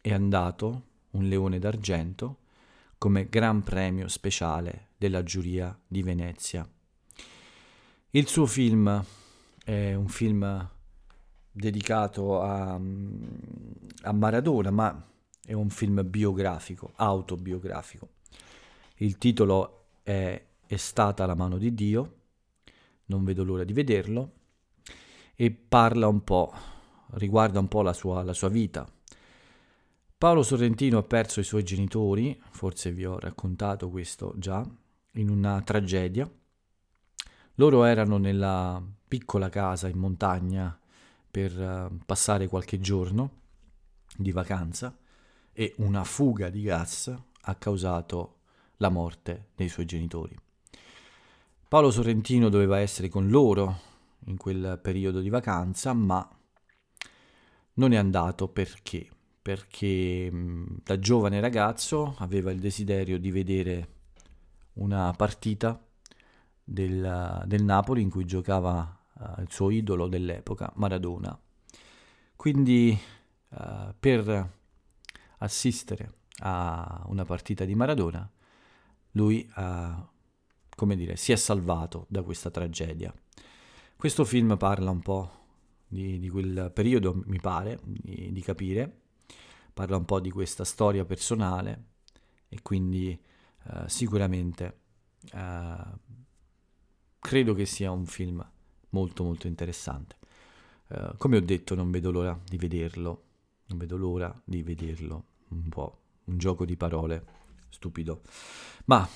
è 0.01 0.13
andato 0.13 0.85
un 1.11 1.29
leone 1.29 1.59
d'argento 1.59 2.39
come 2.97 3.29
gran 3.29 3.63
premio 3.65 4.07
speciale 4.07 4.91
della 4.97 5.25
giuria 5.25 5.77
di 5.85 6.03
Venezia. 6.03 6.69
Il 8.11 8.29
suo 8.29 8.47
film 8.47 9.05
è 9.65 9.95
un 9.95 10.09
film 10.09 10.71
dedicato 11.57 12.43
a, 12.43 12.75
a 12.75 14.13
Maradona, 14.13 14.71
ma 14.71 15.09
è 15.43 15.55
un 15.55 15.71
film 15.71 16.03
biografico, 16.07 16.93
autobiografico. 16.97 18.11
Il 18.97 19.17
titolo 19.17 19.87
è, 20.03 20.45
è 20.67 20.77
stata 20.77 21.25
la 21.25 21.35
mano 21.35 21.57
di 21.57 21.75
Dio, 21.75 22.15
non 23.07 23.25
vedo 23.25 23.43
l'ora 23.43 23.65
di 23.65 23.73
vederlo, 23.73 24.33
e 25.35 25.51
parla 25.51 26.09
un 26.09 26.23
po', 26.25 26.53
riguarda 27.13 27.59
un 27.59 27.69
po' 27.69 27.81
la 27.81 27.95
sua, 27.95 28.23
la 28.23 28.35
sua 28.35 28.49
vita. 28.49 28.87
Paolo 30.19 30.43
Sorrentino 30.43 30.99
ha 30.99 31.03
perso 31.05 31.41
i 31.41 31.45
suoi 31.45 31.63
genitori, 31.63 32.39
forse 32.51 32.93
vi 32.93 33.07
ho 33.07 33.19
raccontato 33.19 33.89
questo 33.89 34.35
già, 34.37 34.67
in 35.13 35.31
una 35.31 35.63
tragedia. 35.63 36.31
Loro 37.55 37.85
erano 37.85 38.19
nella 38.19 38.83
piccola 39.09 39.49
casa 39.49 39.89
in 39.89 39.97
montagna 39.97 40.79
per 41.37 41.61
uh, 41.61 41.99
passare 42.07 42.49
qualche 42.49 42.81
giorno 42.81 43.43
di 44.17 44.33
vacanza 44.33 44.97
e 45.53 45.75
una 45.81 46.03
fuga 46.03 46.49
di 46.49 46.63
gas 46.63 47.15
ha 47.43 47.55
causato 47.57 48.39
la 48.79 48.89
morte 48.89 49.49
dei 49.55 49.69
suoi 49.69 49.85
genitori. 49.85 50.35
Paolo 51.69 51.91
Sorrentino 51.91 52.49
doveva 52.49 52.79
essere 52.79 53.11
con 53.11 53.29
loro 53.29 53.81
in 54.29 54.39
quel 54.39 54.79
periodo 54.83 55.21
di 55.21 55.29
vacanza, 55.29 55.93
ma 55.93 56.27
non 57.75 57.93
è 57.93 57.97
andato 57.97 58.49
perché? 58.49 59.07
Perché 59.43 60.31
da 60.83 60.99
giovane 60.99 61.39
ragazzo 61.41 62.15
aveva 62.17 62.51
il 62.51 62.61
desiderio 62.61 63.19
di 63.19 63.31
vedere 63.31 63.89
una 64.77 65.13
partita 65.15 65.79
del, 66.65 67.43
del 67.45 67.63
Napoli 67.63 68.01
in 68.01 68.09
cui 68.09 68.25
giocava 68.25 68.96
uh, 69.19 69.41
il 69.41 69.51
suo 69.51 69.71
idolo 69.71 70.09
dell'epoca, 70.09 70.73
Maradona. 70.77 71.39
Quindi 72.35 72.99
uh, 73.49 73.95
per 73.99 74.51
assistere 75.39 76.15
a 76.41 77.05
una 77.07 77.25
partita 77.25 77.65
di 77.65 77.75
Maradona 77.75 78.31
lui 79.13 79.49
ha, 79.55 80.09
come 80.75 80.97
dire, 80.97 81.17
si 81.17 81.33
è 81.33 81.37
salvato 81.37 82.07
da 82.09 82.23
questa 82.23 82.51
tragedia. 82.51 83.13
Questo 83.97 84.25
film 84.25 84.57
parla 84.59 84.91
un 84.91 85.01
po' 85.01 85.31
di, 85.89 86.19
di 86.19 86.29
quel 86.29 86.71
periodo, 86.73 87.23
mi 87.27 87.41
pare, 87.41 87.81
di, 87.83 88.31
di, 88.31 88.41
capire, 88.43 89.01
parla 89.73 89.97
un 89.97 90.05
po' 90.05 90.21
di 90.21 90.31
questa 90.31 90.65
storia 90.65 91.05
personale 91.07 91.85
e 92.49 92.61
quindi 92.61 93.19
uh, 93.65 93.87
sicuramente 93.87 94.81
uh, 95.33 95.99
credo 97.19 97.55
che 97.55 97.65
sia 97.65 97.91
un 97.91 98.05
film 98.05 98.47
molto 98.91 99.25
molto 99.25 99.47
interessante. 99.47 100.17
Uh, 100.89 101.17
come 101.17 101.37
ho 101.37 101.41
detto 101.41 101.75
non 101.75 101.91
vedo 101.91 102.11
l'ora 102.11 102.39
di 102.45 102.57
vederlo, 102.57 103.23
non 103.67 103.79
vedo 103.79 103.97
l'ora 103.97 104.41
di 104.45 104.63
vederlo, 104.63 105.25
un 105.49 105.69
po' 105.69 106.01
un 106.25 106.39
gioco 106.39 106.65
di 106.65 106.77
parole 106.77 107.25
stupido. 107.69 108.23
Ma 108.87 109.09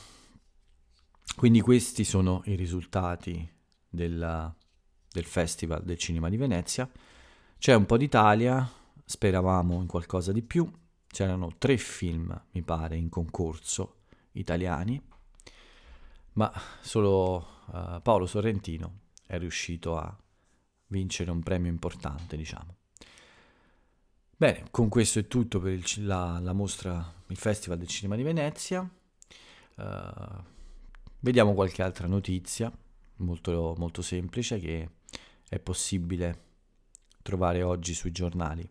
quindi 1.37 1.61
questi 1.61 2.05
sono 2.05 2.43
i 2.47 2.55
risultati 2.55 3.49
della, 3.89 4.55
del 5.11 5.25
Festival 5.25 5.83
del 5.85 5.99
Cinema 5.99 6.29
di 6.29 6.37
Venezia. 6.37 6.91
C'è 7.59 7.75
un 7.75 7.87
po' 7.87 7.97
d'Italia, 7.97 8.69
speravamo 9.05 9.81
in 9.81 9.87
qualcosa 9.87 10.33
di 10.33 10.43
più. 10.43 10.71
C'erano 11.07 11.55
tre 11.59 11.77
film, 11.77 12.41
mi 12.53 12.63
pare, 12.63 12.97
in 12.97 13.09
concorso 13.09 14.03
italiani, 14.33 15.01
ma 16.35 16.53
solo 16.81 17.47
uh, 17.67 18.01
Paolo 18.01 18.27
Sorrentino 18.27 18.99
è 19.31 19.39
riuscito 19.39 19.97
a 19.97 20.13
vincere 20.89 21.31
un 21.31 21.41
premio 21.41 21.71
importante, 21.71 22.37
diciamo. 22.37 22.75
Bene, 24.37 24.65
con 24.73 24.89
questo 24.89 25.21
è 25.21 25.29
tutto 25.29 25.61
per 25.61 25.71
il, 25.71 25.85
la, 26.05 26.41
la 26.41 26.53
mostra, 26.53 27.15
il 27.29 27.37
Festival 27.37 27.79
del 27.79 27.87
Cinema 27.87 28.17
di 28.17 28.25
Venezia. 28.25 28.81
Uh, 29.77 30.43
vediamo 31.21 31.55
qualche 31.55 31.81
altra 31.81 32.09
notizia 32.09 32.73
molto, 33.19 33.77
molto 33.79 34.03
semplice 34.03 34.59
che 34.59 34.91
è 35.49 35.61
possibile 35.61 36.49
trovare 37.23 37.63
oggi 37.63 37.95
sui 37.95 38.11
giornali. 38.11 38.69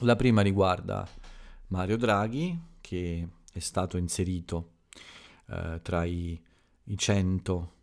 La 0.00 0.16
prima 0.16 0.40
riguarda 0.40 1.06
Mario 1.66 1.98
Draghi 1.98 2.58
che 2.80 3.28
è 3.52 3.58
stato 3.58 3.98
inserito 3.98 4.76
uh, 5.48 5.78
tra 5.82 6.04
i, 6.04 6.42
i 6.84 6.96
100 6.96 7.74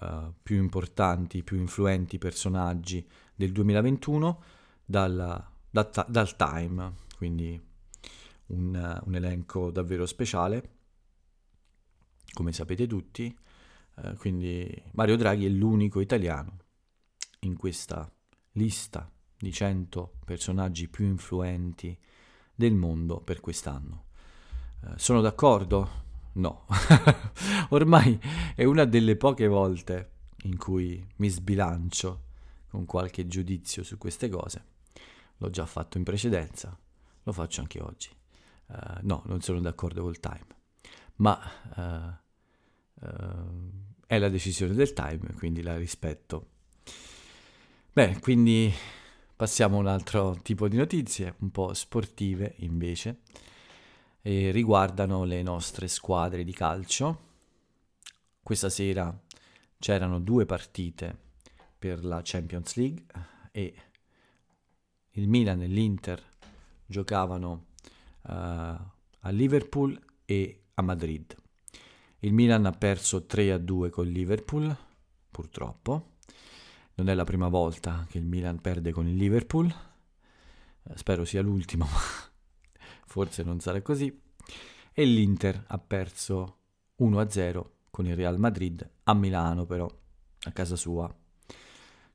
uh, 0.00 0.32
più 0.42 0.56
importanti, 0.56 1.42
più 1.42 1.58
influenti 1.58 2.18
personaggi 2.18 3.06
del 3.34 3.52
2021 3.52 4.42
dalla, 4.84 5.50
da, 5.70 6.06
dal 6.08 6.36
Time, 6.36 6.94
quindi 7.16 7.60
un, 8.46 9.02
un, 9.04 9.14
elenco 9.14 9.70
davvero 9.70 10.06
speciale, 10.06 10.70
come 12.32 12.52
sapete 12.52 12.86
tutti. 12.86 13.36
Uh, 13.96 14.14
quindi 14.16 14.82
Mario 14.92 15.16
Draghi 15.16 15.46
è 15.46 15.48
l'unico 15.48 16.00
italiano 16.00 16.58
in 17.40 17.56
questa 17.56 18.10
lista 18.52 19.10
di 19.38 19.52
100 19.52 20.18
personaggi 20.24 20.88
più 20.88 21.06
influenti 21.06 21.98
del 22.54 22.74
mondo 22.74 23.20
per 23.20 23.40
quest'anno. 23.40 24.04
Uh, 24.80 24.92
sono 24.96 25.20
d'accordo? 25.20 26.04
No, 26.36 26.66
ormai 27.70 28.20
è 28.54 28.64
una 28.64 28.84
delle 28.84 29.16
poche 29.16 29.46
volte 29.46 30.10
in 30.42 30.58
cui 30.58 31.04
mi 31.16 31.28
sbilancio 31.28 32.24
con 32.68 32.84
qualche 32.84 33.26
giudizio 33.26 33.82
su 33.82 33.96
queste 33.96 34.28
cose. 34.28 34.64
L'ho 35.38 35.48
già 35.48 35.64
fatto 35.64 35.96
in 35.96 36.04
precedenza, 36.04 36.78
lo 37.22 37.32
faccio 37.32 37.62
anche 37.62 37.80
oggi. 37.80 38.10
Uh, 38.66 38.98
no, 39.02 39.22
non 39.26 39.40
sono 39.40 39.60
d'accordo 39.60 40.02
col 40.02 40.20
time, 40.20 40.46
ma 41.16 41.40
uh, 41.74 43.06
uh, 43.06 43.70
è 44.06 44.18
la 44.18 44.28
decisione 44.28 44.74
del 44.74 44.92
time, 44.92 45.32
quindi 45.38 45.62
la 45.62 45.78
rispetto. 45.78 46.48
Bene, 47.92 48.20
quindi 48.20 48.70
passiamo 49.34 49.76
a 49.76 49.80
un 49.80 49.86
altro 49.86 50.38
tipo 50.42 50.68
di 50.68 50.76
notizie, 50.76 51.34
un 51.38 51.50
po' 51.50 51.72
sportive 51.72 52.56
invece 52.58 53.20
e 54.26 54.50
riguardano 54.50 55.22
le 55.22 55.40
nostre 55.40 55.86
squadre 55.86 56.42
di 56.42 56.52
calcio. 56.52 57.20
Questa 58.42 58.68
sera 58.68 59.16
c'erano 59.78 60.18
due 60.18 60.44
partite 60.44 61.16
per 61.78 62.04
la 62.04 62.22
Champions 62.24 62.74
League 62.74 63.04
e 63.52 63.74
il 65.10 65.28
Milan 65.28 65.62
e 65.62 65.68
l'Inter 65.68 66.20
giocavano 66.84 67.66
uh, 68.22 68.30
a 68.32 69.30
Liverpool 69.30 69.96
e 70.24 70.64
a 70.74 70.82
Madrid. 70.82 71.32
Il 72.18 72.32
Milan 72.32 72.66
ha 72.66 72.72
perso 72.72 73.26
3 73.26 73.52
a 73.52 73.58
2 73.58 73.90
con 73.90 74.08
Liverpool, 74.08 74.76
purtroppo. 75.30 76.14
Non 76.94 77.08
è 77.08 77.14
la 77.14 77.22
prima 77.22 77.46
volta 77.46 78.04
che 78.10 78.18
il 78.18 78.26
Milan 78.26 78.60
perde 78.60 78.90
con 78.90 79.06
il 79.06 79.14
Liverpool. 79.14 79.72
Eh, 80.82 80.96
spero 80.96 81.24
sia 81.24 81.42
l'ultimo, 81.42 81.86
forse 83.06 83.42
non 83.42 83.60
sarà 83.60 83.80
così. 83.80 84.22
E 84.92 85.04
l'Inter 85.04 85.64
ha 85.68 85.78
perso 85.78 86.58
1-0 86.98 87.64
con 87.90 88.06
il 88.06 88.14
Real 88.14 88.38
Madrid 88.38 88.86
a 89.04 89.14
Milano 89.14 89.64
però, 89.64 89.90
a 90.42 90.50
casa 90.52 90.76
sua. 90.76 91.12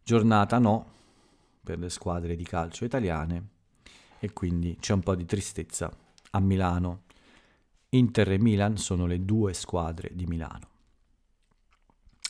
Giornata 0.03 0.59
no 0.59 0.91
per 1.63 1.79
le 1.79 1.89
squadre 1.89 2.35
di 2.35 2.43
calcio 2.43 2.85
italiane 2.85 3.47
e 4.19 4.33
quindi 4.33 4.77
c'è 4.79 4.93
un 4.93 5.01
po' 5.01 5.15
di 5.15 5.25
tristezza 5.25 5.91
a 6.31 6.39
Milano. 6.39 7.03
Inter 7.89 8.31
e 8.31 8.39
Milan 8.39 8.77
sono 8.77 9.05
le 9.05 9.25
due 9.25 9.53
squadre 9.53 10.11
di 10.13 10.25
Milano. 10.25 10.69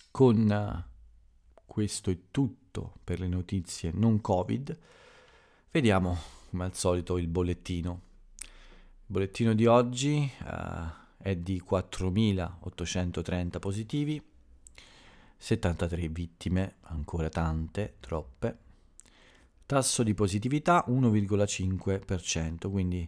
Con 0.09 0.85
questo 1.65 2.09
è 2.09 2.17
tutto 2.31 2.93
per 3.03 3.19
le 3.19 3.27
notizie 3.27 3.91
non 3.93 4.21
Covid. 4.21 4.77
Vediamo 5.71 6.17
come 6.49 6.65
al 6.65 6.75
solito 6.75 7.17
il 7.17 7.27
bollettino. 7.27 8.01
Il 9.11 9.17
bollettino 9.17 9.53
di 9.53 9.65
oggi 9.65 10.31
uh, 10.45 10.89
è 11.17 11.35
di 11.35 11.61
4.830 11.69 13.59
positivi, 13.59 14.23
73 15.35 16.07
vittime, 16.07 16.75
ancora 16.83 17.27
tante, 17.27 17.95
troppe. 17.99 18.57
Tasso 19.65 20.03
di 20.03 20.13
positività 20.13 20.85
1,5%, 20.87 22.71
quindi 22.71 23.05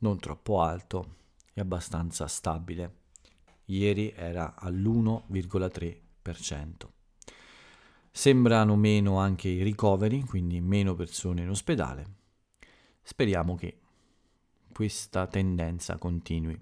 non 0.00 0.18
troppo 0.18 0.60
alto 0.60 1.14
e 1.54 1.62
abbastanza 1.62 2.26
stabile. 2.26 2.96
Ieri 3.64 4.12
era 4.14 4.56
all'1,3%. 4.58 6.86
Sembrano 8.10 8.76
meno 8.76 9.18
anche 9.18 9.48
i 9.48 9.62
ricoveri, 9.62 10.20
quindi 10.20 10.60
meno 10.60 10.94
persone 10.94 11.40
in 11.40 11.48
ospedale. 11.48 12.16
Speriamo 13.02 13.54
che 13.54 13.80
questa 14.76 15.26
tendenza 15.26 15.96
continui. 15.96 16.60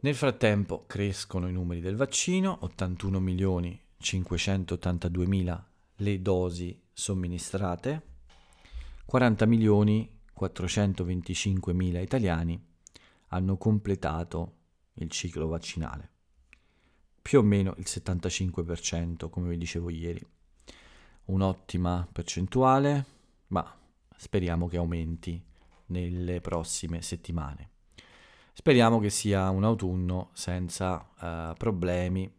Nel 0.00 0.14
frattempo 0.16 0.82
crescono 0.84 1.46
i 1.46 1.52
numeri 1.52 1.80
del 1.80 1.94
vaccino, 1.94 2.58
81 2.62 3.20
milioni 3.20 3.80
582 3.98 5.26
mila 5.28 5.64
le 5.98 6.22
dosi 6.22 6.82
somministrate, 6.92 8.02
40 9.04 9.46
milioni 9.46 10.18
425 10.32 11.72
mila 11.72 12.00
italiani 12.00 12.60
hanno 13.28 13.56
completato 13.56 14.54
il 14.94 15.08
ciclo 15.10 15.46
vaccinale 15.46 16.10
più 17.22 17.38
o 17.38 17.42
meno 17.42 17.72
il 17.76 17.84
75%, 17.86 19.28
come 19.30 19.50
vi 19.50 19.58
dicevo 19.58 19.90
ieri. 19.90 20.24
Un'ottima 21.26 22.08
percentuale, 22.10 23.04
ma 23.48 23.78
speriamo 24.16 24.66
che 24.66 24.76
aumenti 24.76 25.54
nelle 25.86 26.40
prossime 26.40 27.02
settimane. 27.02 27.70
Speriamo 28.52 28.98
che 29.00 29.10
sia 29.10 29.50
un 29.50 29.64
autunno 29.64 30.30
senza 30.32 31.06
uh, 31.20 31.54
problemi, 31.56 32.32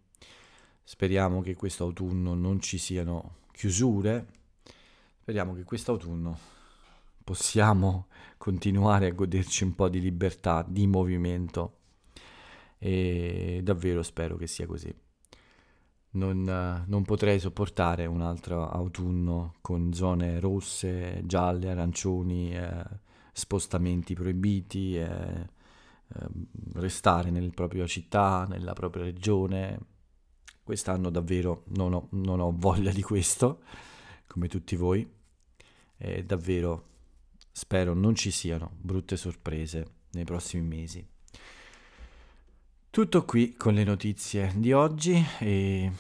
speriamo 0.83 1.41
che 1.41 1.55
questo 1.55 1.83
autunno 1.83 2.33
non 2.33 2.59
ci 2.59 2.79
siano 2.79 3.35
chiusure, 3.51 4.25
speriamo 5.21 5.53
che 5.53 5.63
questo 5.63 5.91
autunno 5.91 6.37
possiamo 7.23 8.07
continuare 8.37 9.07
a 9.07 9.11
goderci 9.11 9.63
un 9.63 9.75
po' 9.75 9.89
di 9.89 10.01
libertà, 10.01 10.65
di 10.67 10.87
movimento 10.87 11.73
e 12.79 13.59
davvero 13.63 14.01
spero 14.01 14.37
che 14.37 14.47
sia 14.47 14.65
così. 14.65 14.93
Non, 16.09 16.83
non, 16.87 17.03
potrei 17.03 17.37
sopportare 17.39 18.05
un 18.07 18.21
altro 18.21 18.67
autunno 18.67 19.55
con 19.61 19.93
zone 19.93 20.39
rosse, 20.39 21.21
gialle, 21.25 21.69
arancioni, 21.69 22.55
eh, 22.55 22.83
spostamenti 23.37 24.15
proibiti, 24.15 24.97
eh, 24.97 25.47
restare 26.73 27.29
nella 27.29 27.51
propria 27.51 27.85
città, 27.85 28.45
nella 28.49 28.73
propria 28.73 29.03
regione. 29.03 29.79
Quest'anno 30.63 31.11
davvero 31.11 31.63
non 31.67 31.93
ho, 31.93 32.07
non 32.11 32.39
ho 32.39 32.51
voglia 32.55 32.91
di 32.91 33.03
questo, 33.03 33.61
come 34.25 34.47
tutti 34.47 34.75
voi, 34.75 35.07
e 35.97 36.23
davvero 36.23 36.85
spero 37.51 37.93
non 37.93 38.15
ci 38.15 38.31
siano 38.31 38.71
brutte 38.79 39.15
sorprese 39.15 39.85
nei 40.11 40.23
prossimi 40.23 40.67
mesi. 40.67 41.07
Tutto 42.89 43.23
qui 43.25 43.53
con 43.53 43.75
le 43.75 43.83
notizie 43.83 44.51
di 44.55 44.73
oggi 44.73 45.23
e 45.39 45.91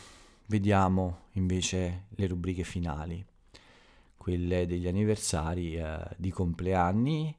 vediamo 0.47 1.27
invece 1.33 2.05
le 2.09 2.25
rubriche 2.25 2.63
finali, 2.63 3.23
quelle 4.27 4.65
degli 4.65 4.89
anniversari 4.89 5.77
eh, 5.77 5.99
di 6.17 6.31
compleanni 6.31 7.33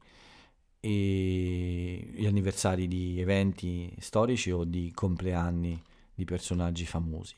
e 0.81 2.11
gli 2.15 2.25
anniversari 2.25 2.89
di 2.89 3.21
eventi 3.21 3.95
storici 3.99 4.51
o 4.51 4.65
di 4.65 4.91
compleanni 4.95 5.79
di 6.15 6.25
personaggi 6.25 6.87
famosi 6.87 7.35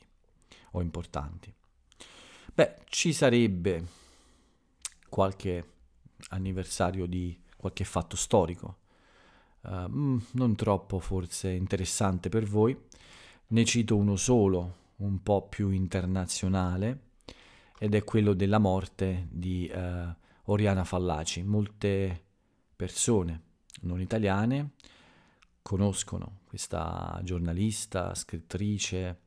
o 0.71 0.79
importanti. 0.81 1.53
Beh, 2.53 2.77
ci 2.85 3.11
sarebbe 3.11 3.83
qualche 5.09 5.65
anniversario 6.29 7.05
di 7.05 7.37
qualche 7.57 7.83
fatto 7.83 8.15
storico 8.15 8.77
uh, 9.63 10.19
non 10.31 10.55
troppo 10.55 10.99
forse 10.99 11.49
interessante 11.49 12.29
per 12.29 12.45
voi. 12.45 12.73
Ne 13.47 13.65
cito 13.65 13.97
uno 13.97 14.15
solo, 14.15 14.75
un 14.99 15.21
po' 15.21 15.45
più 15.49 15.71
internazionale, 15.71 17.09
ed 17.83 17.95
è 17.95 18.03
quello 18.03 18.33
della 18.33 18.59
morte 18.59 19.27
di 19.31 19.67
uh, 19.73 20.13
Oriana 20.51 20.83
Fallaci. 20.83 21.41
Molte 21.41 22.25
persone 22.75 23.41
non 23.81 23.99
italiane 23.99 24.73
conoscono 25.63 26.41
questa 26.45 27.19
giornalista, 27.23 28.13
scrittrice, 28.13 29.19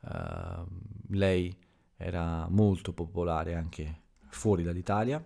uh, 0.00 0.64
lei 1.08 1.54
era 1.94 2.48
molto 2.48 2.94
popolare 2.94 3.54
anche 3.54 4.00
fuori 4.28 4.62
dall'Italia 4.62 5.22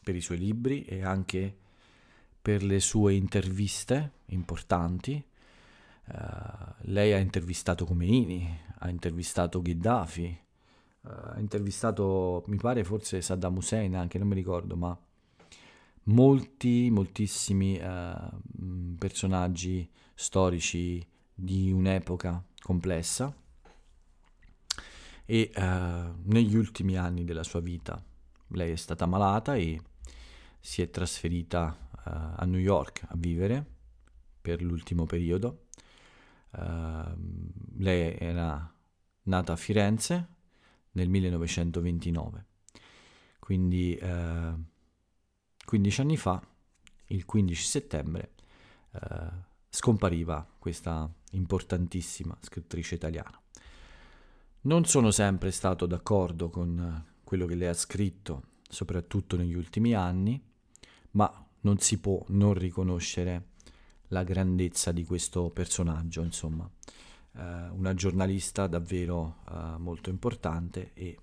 per 0.00 0.14
i 0.14 0.20
suoi 0.20 0.38
libri 0.38 0.84
e 0.84 1.02
anche 1.02 1.58
per 2.40 2.62
le 2.62 2.78
sue 2.78 3.14
interviste 3.14 4.12
importanti 4.26 5.26
lei 6.82 7.14
ha 7.14 7.18
intervistato 7.18 7.86
Khomeini, 7.86 8.60
ha 8.80 8.90
intervistato 8.90 9.62
Gheddafi, 9.62 10.43
ha 11.06 11.38
intervistato, 11.38 12.44
mi 12.46 12.56
pare 12.56 12.82
forse 12.82 13.20
Saddam 13.20 13.56
Hussein 13.56 13.94
anche, 13.94 14.18
non 14.18 14.28
mi 14.28 14.34
ricordo, 14.34 14.76
ma 14.76 14.98
molti, 16.04 16.90
moltissimi 16.90 17.78
uh, 17.78 18.96
personaggi 18.98 19.88
storici 20.14 21.06
di 21.34 21.70
un'epoca 21.70 22.42
complessa 22.60 23.34
e 25.26 25.50
uh, 25.54 25.60
negli 26.24 26.56
ultimi 26.56 26.96
anni 26.96 27.24
della 27.24 27.42
sua 27.42 27.60
vita 27.60 28.02
lei 28.48 28.72
è 28.72 28.76
stata 28.76 29.06
malata 29.06 29.56
e 29.56 29.80
si 30.60 30.82
è 30.82 30.90
trasferita 30.90 31.76
uh, 31.90 32.00
a 32.04 32.44
New 32.46 32.60
York 32.60 33.04
a 33.08 33.14
vivere 33.16 33.64
per 34.40 34.62
l'ultimo 34.62 35.04
periodo. 35.06 35.62
lei 37.78 38.16
era 38.18 38.72
nata 39.22 39.52
a 39.52 39.56
Firenze 39.56 40.34
nel 40.94 41.08
1929, 41.08 42.46
quindi 43.38 43.98
15 45.64 46.00
anni 46.00 46.16
fa, 46.16 46.42
il 47.06 47.24
15 47.24 47.62
settembre, 47.62 48.32
eh, 48.92 49.52
scompariva 49.68 50.46
questa 50.58 51.12
importantissima 51.32 52.36
scrittrice 52.40 52.94
italiana. 52.94 53.40
Non 54.62 54.84
sono 54.84 55.10
sempre 55.10 55.50
stato 55.50 55.86
d'accordo 55.86 56.48
con 56.48 57.04
quello 57.22 57.46
che 57.46 57.54
lei 57.54 57.68
ha 57.68 57.74
scritto, 57.74 58.44
soprattutto 58.68 59.36
negli 59.36 59.54
ultimi 59.54 59.94
anni, 59.94 60.40
ma 61.12 61.46
non 61.60 61.78
si 61.78 61.98
può 61.98 62.24
non 62.28 62.54
riconoscere 62.54 63.48
la 64.08 64.22
grandezza 64.22 64.92
di 64.92 65.04
questo 65.04 65.50
personaggio, 65.50 66.22
insomma, 66.22 66.68
eh, 67.36 67.68
una 67.70 67.94
giornalista 67.94 68.66
davvero 68.66 69.38
eh, 69.50 69.78
molto 69.78 70.10
importante 70.10 70.92
e 70.94 71.18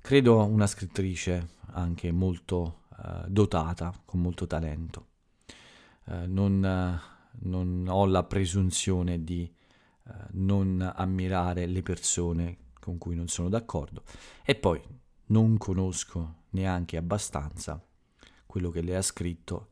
credo 0.00 0.44
una 0.44 0.66
scrittrice 0.66 1.50
anche 1.72 2.12
molto 2.12 2.82
eh, 3.02 3.24
dotata, 3.28 3.92
con 4.04 4.20
molto 4.20 4.46
talento. 4.46 5.06
Eh, 6.06 6.26
non, 6.26 6.64
eh, 6.64 7.00
non, 7.44 7.86
ho 7.88 8.06
la 8.06 8.24
presunzione 8.24 9.22
di 9.24 9.50
non 10.32 10.92
ammirare 10.96 11.66
le 11.66 11.80
persone 11.80 12.58
con 12.80 12.98
cui 12.98 13.14
non 13.14 13.28
sono 13.28 13.48
d'accordo 13.48 14.02
e 14.44 14.56
poi 14.56 14.82
non 15.26 15.56
conosco 15.56 16.42
neanche 16.50 16.96
abbastanza 16.96 17.80
quello 18.44 18.70
che 18.70 18.82
lei 18.82 18.96
ha 18.96 19.02
scritto 19.02 19.68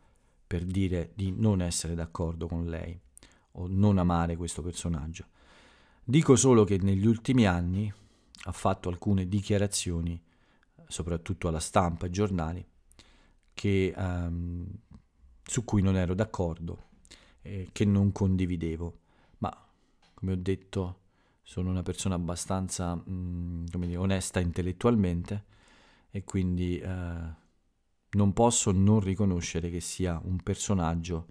per 0.46 0.64
dire 0.64 1.10
di 1.16 1.32
non 1.32 1.60
essere 1.60 1.96
d'accordo 1.96 2.46
con 2.46 2.66
lei 2.66 2.98
o 3.60 3.66
non 3.68 3.98
amare 3.98 4.36
questo 4.36 4.62
personaggio. 4.62 5.26
Dico 6.02 6.36
solo 6.36 6.64
che 6.64 6.78
negli 6.78 7.06
ultimi 7.06 7.46
anni 7.46 7.92
ha 8.44 8.52
fatto 8.52 8.88
alcune 8.88 9.28
dichiarazioni, 9.28 10.20
soprattutto 10.88 11.48
alla 11.48 11.60
stampa 11.60 12.06
e 12.06 12.10
giornali, 12.10 12.66
che, 13.52 13.94
um, 13.96 14.66
su 15.42 15.64
cui 15.64 15.82
non 15.82 15.96
ero 15.96 16.14
d'accordo, 16.14 16.88
eh, 17.42 17.68
che 17.72 17.84
non 17.84 18.12
condividevo, 18.12 18.98
ma 19.38 19.68
come 20.14 20.32
ho 20.32 20.36
detto 20.36 20.98
sono 21.42 21.70
una 21.70 21.82
persona 21.82 22.14
abbastanza 22.14 22.94
mh, 22.94 23.02
mm, 23.10 23.64
dire, 23.64 23.96
onesta 23.96 24.40
intellettualmente 24.40 25.44
e 26.10 26.24
quindi 26.24 26.78
eh, 26.78 27.38
non 28.10 28.32
posso 28.32 28.70
non 28.72 29.00
riconoscere 29.00 29.70
che 29.70 29.80
sia 29.80 30.20
un 30.22 30.38
personaggio 30.42 31.26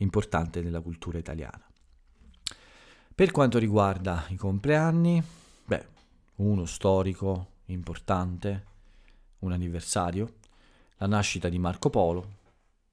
importante 0.00 0.60
nella 0.60 0.80
cultura 0.80 1.18
italiana. 1.18 1.64
Per 3.14 3.30
quanto 3.30 3.58
riguarda 3.58 4.26
i 4.28 4.36
compleanni, 4.36 5.22
beh, 5.64 5.86
uno 6.36 6.64
storico 6.66 7.48
importante, 7.66 8.66
un 9.40 9.52
anniversario, 9.52 10.34
la 10.96 11.06
nascita 11.06 11.48
di 11.48 11.58
Marco 11.58 11.90
Polo 11.90 12.38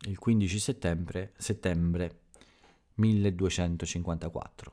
il 0.02 0.18
15 0.18 0.60
settembre, 0.60 1.34
settembre 1.38 2.20
1254. 2.96 4.72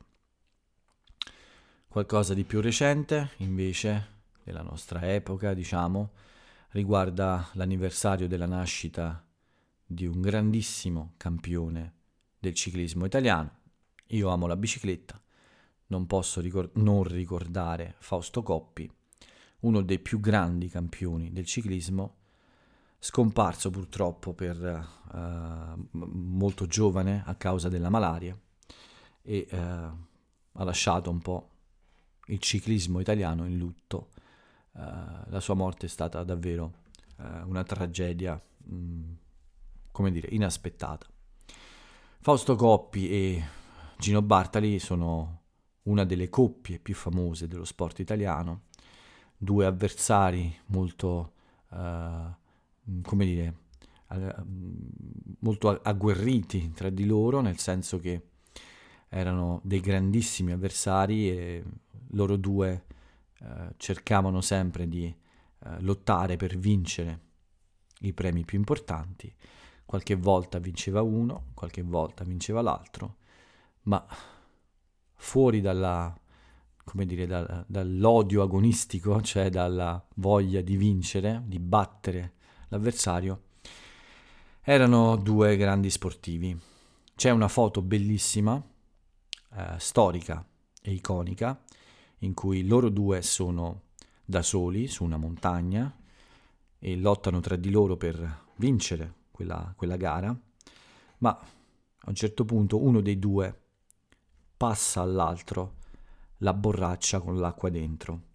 Qualcosa 1.89 2.35
di 2.35 2.45
più 2.45 2.61
recente, 2.61 3.31
invece, 3.39 4.09
della 4.43 4.63
nostra 4.63 5.13
epoca, 5.13 5.55
diciamo, 5.55 6.11
riguarda 6.71 7.49
l'anniversario 7.53 8.29
della 8.29 8.47
nascita 8.47 9.25
di 9.87 10.07
un 10.07 10.21
grandissimo 10.21 11.15
campione 11.17 11.93
del 12.45 12.55
ciclismo 12.55 13.07
italiano. 13.07 13.63
Io 14.09 14.29
amo 14.29 14.47
la 14.47 14.57
bicicletta, 14.57 15.19
non 15.87 16.07
posso 16.07 16.43
ricor- 16.43 16.73
non 16.75 17.03
ricordare 17.05 17.95
Fausto 17.99 18.43
Coppi, 18.43 18.91
uno 19.61 19.81
dei 19.81 19.99
più 19.99 20.21
grandi 20.21 20.69
campioni 20.69 21.33
del 21.33 21.47
ciclismo 21.47 22.17
scomparso 22.99 23.71
purtroppo 23.71 24.35
per 24.35 24.59
uh, 25.13 25.89
molto 25.93 26.67
giovane 26.67 27.23
a 27.25 27.35
causa 27.35 27.69
della 27.69 27.89
malaria 27.91 28.39
e 29.23 29.47
uh, 29.51 29.57
ha 29.57 30.65
lasciato 30.65 31.11
un 31.11 31.21
po' 31.21 31.49
il 32.27 32.39
ciclismo 32.41 33.01
italiano 33.01 33.47
in 33.47 33.57
lutto. 33.57 34.11
Uh, 34.73 34.81
la 35.29 35.41
sua 35.41 35.55
morte 35.55 35.87
è 35.87 35.89
stata 35.89 36.23
davvero 36.25 36.83
una 37.45 37.63
tragedia, 37.63 38.35
mh, 38.35 38.75
mm, 38.75 39.13
come 39.93 40.11
dire, 40.11 40.29
inaspettata. 40.33 41.07
Fausto 42.25 42.57
Coppi 42.57 43.11
e 43.11 43.45
Gino 43.99 44.23
Bartali 44.23 44.79
sono 44.79 45.43
una 45.83 46.07
delle 46.07 46.31
coppie 46.31 46.79
più 46.79 46.95
famose 46.95 47.47
dello 47.47 47.67
sport 47.67 47.99
italiano, 47.99 48.63
due 49.37 49.67
avversari 49.67 50.59
molto 50.69 51.33
Mm, 52.91 53.03
come 53.03 53.27
dire, 53.27 53.55
mm, 54.15 54.75
molto 55.41 55.69
agguerriti 55.83 56.73
tra 56.73 56.89
di 56.89 57.05
loro, 57.05 57.43
nel 57.43 57.59
senso 57.59 57.99
che 57.99 58.29
erano 59.11 59.61
dei 59.63 59.81
grandissimi 59.81 60.53
avversari 60.53 61.29
e 61.29 61.65
loro 62.13 62.37
due 62.37 62.85
eh, 63.41 63.75
cercavano 63.77 64.41
sempre 64.41 64.89
di 64.89 65.05
eh, 65.05 65.81
lottare 65.81 66.37
per 66.37 66.57
vincere 66.57 67.21
i 68.01 68.15
premi 68.15 68.47
più 68.47 68.57
importanti. 68.57 69.31
Qualche 69.85 70.15
volta 70.17 70.59
vinceva 70.59 71.03
uno, 71.03 71.51
qualche 71.55 71.83
volta 71.83 72.25
vinceva 72.25 72.63
l'altro, 72.63 73.17
ma 73.83 74.05
fuori 75.15 75.61
dalla, 75.61 76.15
dire, 76.93 77.27
da, 77.27 77.65
dall'odio 77.67 78.43
agonistico, 78.43 79.21
cioè 79.23 79.51
dalla 79.51 80.05
voglia 80.17 80.61
di 80.61 80.77
vincere, 80.77 81.43
di 81.47 81.59
battere 81.59 82.35
l'avversario, 82.69 83.43
erano 84.63 85.17
due 85.17 85.57
grandi 85.57 85.91
sportivi. 85.91 86.59
C'è 87.15 87.31
una 87.31 87.49
foto 87.49 87.83
bellissima, 87.83 88.63
eh, 89.57 89.75
storica 89.79 90.45
e 90.83 90.93
iconica, 90.93 91.63
in 92.19 92.35
cui 92.35 92.67
loro 92.67 92.89
due 92.89 93.23
sono 93.23 93.83
da 94.25 94.43
soli 94.43 94.89
su 94.89 95.05
una 95.05 95.19
montagna 95.19 95.95
e 96.79 96.97
lottano 96.97 97.41
tra 97.41 97.57
di 97.57 97.71
loro 97.71 97.97
per 97.97 98.43
vincere 98.57 99.23
quella, 99.35 99.75
quella 99.77 99.97
gara, 99.97 100.39
ma 101.19 101.31
a 101.31 102.09
un 102.09 102.15
certo 102.15 102.45
punto 102.45 102.81
uno 102.81 103.01
dei 103.01 103.19
due 103.19 103.63
passa 104.57 105.01
all'altro 105.01 105.75
la 106.39 106.55
borraccia 106.55 107.19
con 107.19 107.41
l'acqua 107.41 107.69
dentro. 107.69 108.33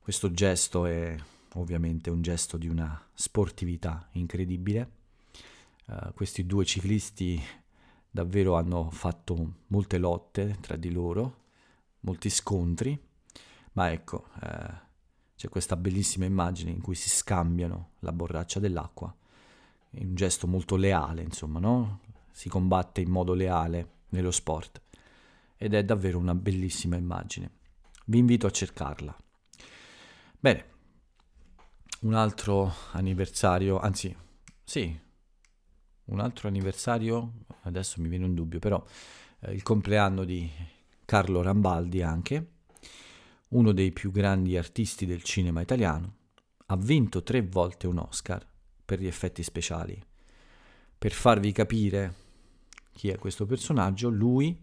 Questo 0.00 0.30
gesto 0.30 0.86
è 0.86 1.14
ovviamente 1.54 2.08
un 2.08 2.22
gesto 2.22 2.56
di 2.56 2.66
una 2.66 2.98
sportività 3.12 4.08
incredibile. 4.12 4.90
Uh, 5.86 6.14
questi 6.14 6.46
due 6.46 6.64
ciclisti 6.64 7.38
davvero 8.08 8.56
hanno 8.56 8.90
fatto 8.90 9.64
molte 9.66 9.98
lotte 9.98 10.56
tra 10.60 10.76
di 10.76 10.90
loro, 10.90 11.44
molti 12.00 12.30
scontri, 12.30 12.98
ma 13.72 13.92
ecco, 13.92 14.28
eh, 14.40 14.84
c'è 15.36 15.50
questa 15.50 15.76
bellissima 15.76 16.24
immagine 16.24 16.70
in 16.70 16.80
cui 16.80 16.94
si 16.94 17.10
scambiano 17.10 17.90
la 17.98 18.12
borraccia 18.12 18.58
dell'acqua, 18.58 19.14
un 20.04 20.14
gesto 20.14 20.46
molto 20.46 20.76
leale, 20.76 21.22
insomma, 21.22 21.58
no? 21.58 22.00
Si 22.30 22.48
combatte 22.48 23.00
in 23.00 23.10
modo 23.10 23.32
leale 23.32 23.90
nello 24.10 24.30
sport 24.30 24.82
ed 25.56 25.74
è 25.74 25.84
davvero 25.84 26.18
una 26.18 26.34
bellissima 26.34 26.96
immagine. 26.96 27.50
Vi 28.06 28.18
invito 28.18 28.46
a 28.46 28.50
cercarla. 28.50 29.16
Bene, 30.38 30.64
un 32.00 32.14
altro 32.14 32.72
anniversario, 32.92 33.78
anzi, 33.78 34.14
sì, 34.62 34.98
un 36.04 36.20
altro 36.20 36.48
anniversario, 36.48 37.32
adesso 37.62 38.00
mi 38.00 38.08
viene 38.08 38.26
un 38.26 38.34
dubbio, 38.34 38.58
però 38.58 38.84
eh, 39.40 39.52
il 39.52 39.62
compleanno 39.62 40.24
di 40.24 40.48
Carlo 41.04 41.42
Rambaldi 41.42 42.02
anche, 42.02 42.50
uno 43.48 43.72
dei 43.72 43.92
più 43.92 44.10
grandi 44.10 44.56
artisti 44.56 45.06
del 45.06 45.22
cinema 45.22 45.62
italiano, 45.62 46.14
ha 46.66 46.76
vinto 46.76 47.22
tre 47.22 47.42
volte 47.42 47.86
un 47.86 47.98
Oscar 47.98 48.46
per 48.86 49.00
gli 49.00 49.06
effetti 49.06 49.42
speciali. 49.42 50.02
Per 50.96 51.12
farvi 51.12 51.52
capire 51.52 52.14
chi 52.92 53.10
è 53.10 53.18
questo 53.18 53.44
personaggio, 53.44 54.08
lui 54.08 54.58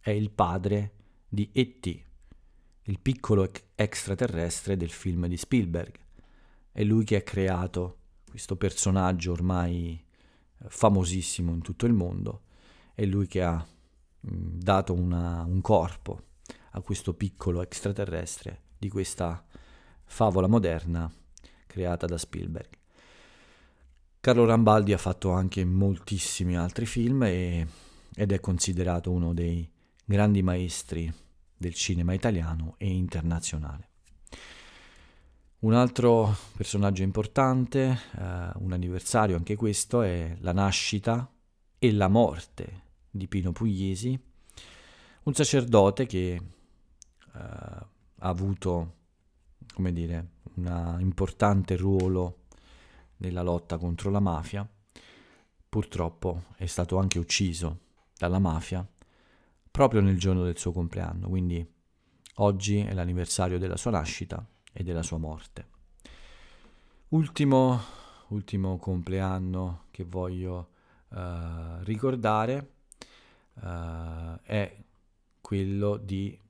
è 0.00 0.10
il 0.10 0.30
padre 0.30 0.92
di 1.28 1.50
E.T., 1.52 2.04
il 2.84 3.00
piccolo 3.00 3.50
extraterrestre 3.74 4.76
del 4.76 4.90
film 4.90 5.26
di 5.26 5.36
Spielberg. 5.36 5.98
È 6.70 6.82
lui 6.84 7.04
che 7.04 7.16
ha 7.16 7.22
creato 7.22 7.98
questo 8.28 8.56
personaggio 8.56 9.32
ormai 9.32 10.02
eh, 10.58 10.64
famosissimo 10.68 11.52
in 11.52 11.60
tutto 11.60 11.86
il 11.86 11.92
mondo, 11.92 12.42
è 12.94 13.04
lui 13.04 13.26
che 13.26 13.42
ha 13.42 13.56
mm, 13.56 14.58
dato 14.58 14.94
una, 14.94 15.42
un 15.42 15.60
corpo 15.60 16.22
a 16.70 16.80
questo 16.80 17.14
piccolo 17.14 17.60
extraterrestre 17.62 18.62
di 18.78 18.88
questa 18.88 19.44
favola 20.04 20.46
moderna 20.46 21.12
creata 21.66 22.06
da 22.06 22.16
Spielberg. 22.16 22.68
Carlo 24.26 24.44
Rambaldi 24.44 24.92
ha 24.92 24.98
fatto 24.98 25.30
anche 25.30 25.64
moltissimi 25.64 26.56
altri 26.56 26.84
film 26.84 27.22
e, 27.22 27.64
ed 28.12 28.32
è 28.32 28.40
considerato 28.40 29.12
uno 29.12 29.32
dei 29.32 29.70
grandi 30.04 30.42
maestri 30.42 31.08
del 31.56 31.72
cinema 31.74 32.12
italiano 32.12 32.74
e 32.76 32.88
internazionale. 32.88 33.88
Un 35.60 35.74
altro 35.74 36.36
personaggio 36.56 37.04
importante, 37.04 37.96
eh, 38.18 38.50
un 38.56 38.72
anniversario 38.72 39.36
anche 39.36 39.54
questo, 39.54 40.02
è 40.02 40.36
la 40.40 40.52
nascita 40.52 41.30
e 41.78 41.92
la 41.92 42.08
morte 42.08 42.82
di 43.08 43.28
Pino 43.28 43.52
Pugliesi, 43.52 44.20
un 45.22 45.34
sacerdote 45.34 46.04
che 46.04 46.32
eh, 46.32 46.42
ha 47.32 47.88
avuto, 48.18 48.94
come 49.72 49.92
dire, 49.92 50.30
un 50.54 50.96
importante 50.98 51.76
ruolo 51.76 52.45
nella 53.18 53.42
lotta 53.42 53.78
contro 53.78 54.10
la 54.10 54.20
mafia. 54.20 54.68
Purtroppo 55.68 56.44
è 56.56 56.66
stato 56.66 56.98
anche 56.98 57.18
ucciso 57.18 57.80
dalla 58.16 58.38
mafia 58.38 58.86
proprio 59.70 60.00
nel 60.00 60.18
giorno 60.18 60.42
del 60.42 60.56
suo 60.56 60.72
compleanno, 60.72 61.28
quindi 61.28 61.66
oggi 62.36 62.78
è 62.78 62.94
l'anniversario 62.94 63.58
della 63.58 63.76
sua 63.76 63.90
nascita 63.90 64.42
e 64.72 64.82
della 64.82 65.02
sua 65.02 65.18
morte. 65.18 65.68
Ultimo, 67.08 67.80
ultimo 68.28 68.78
compleanno 68.78 69.84
che 69.90 70.04
voglio 70.04 70.70
uh, 71.08 71.82
ricordare 71.82 72.70
uh, 73.54 74.38
è 74.42 74.82
quello 75.42 75.98
di... 75.98 76.40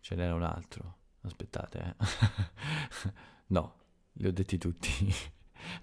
ce 0.00 0.14
n'era 0.14 0.34
un 0.34 0.42
altro, 0.42 0.96
aspettate, 1.22 1.78
eh. 1.98 3.12
no, 3.48 3.74
li 4.12 4.26
ho 4.26 4.32
detti 4.32 4.58
tutti, 4.58 5.12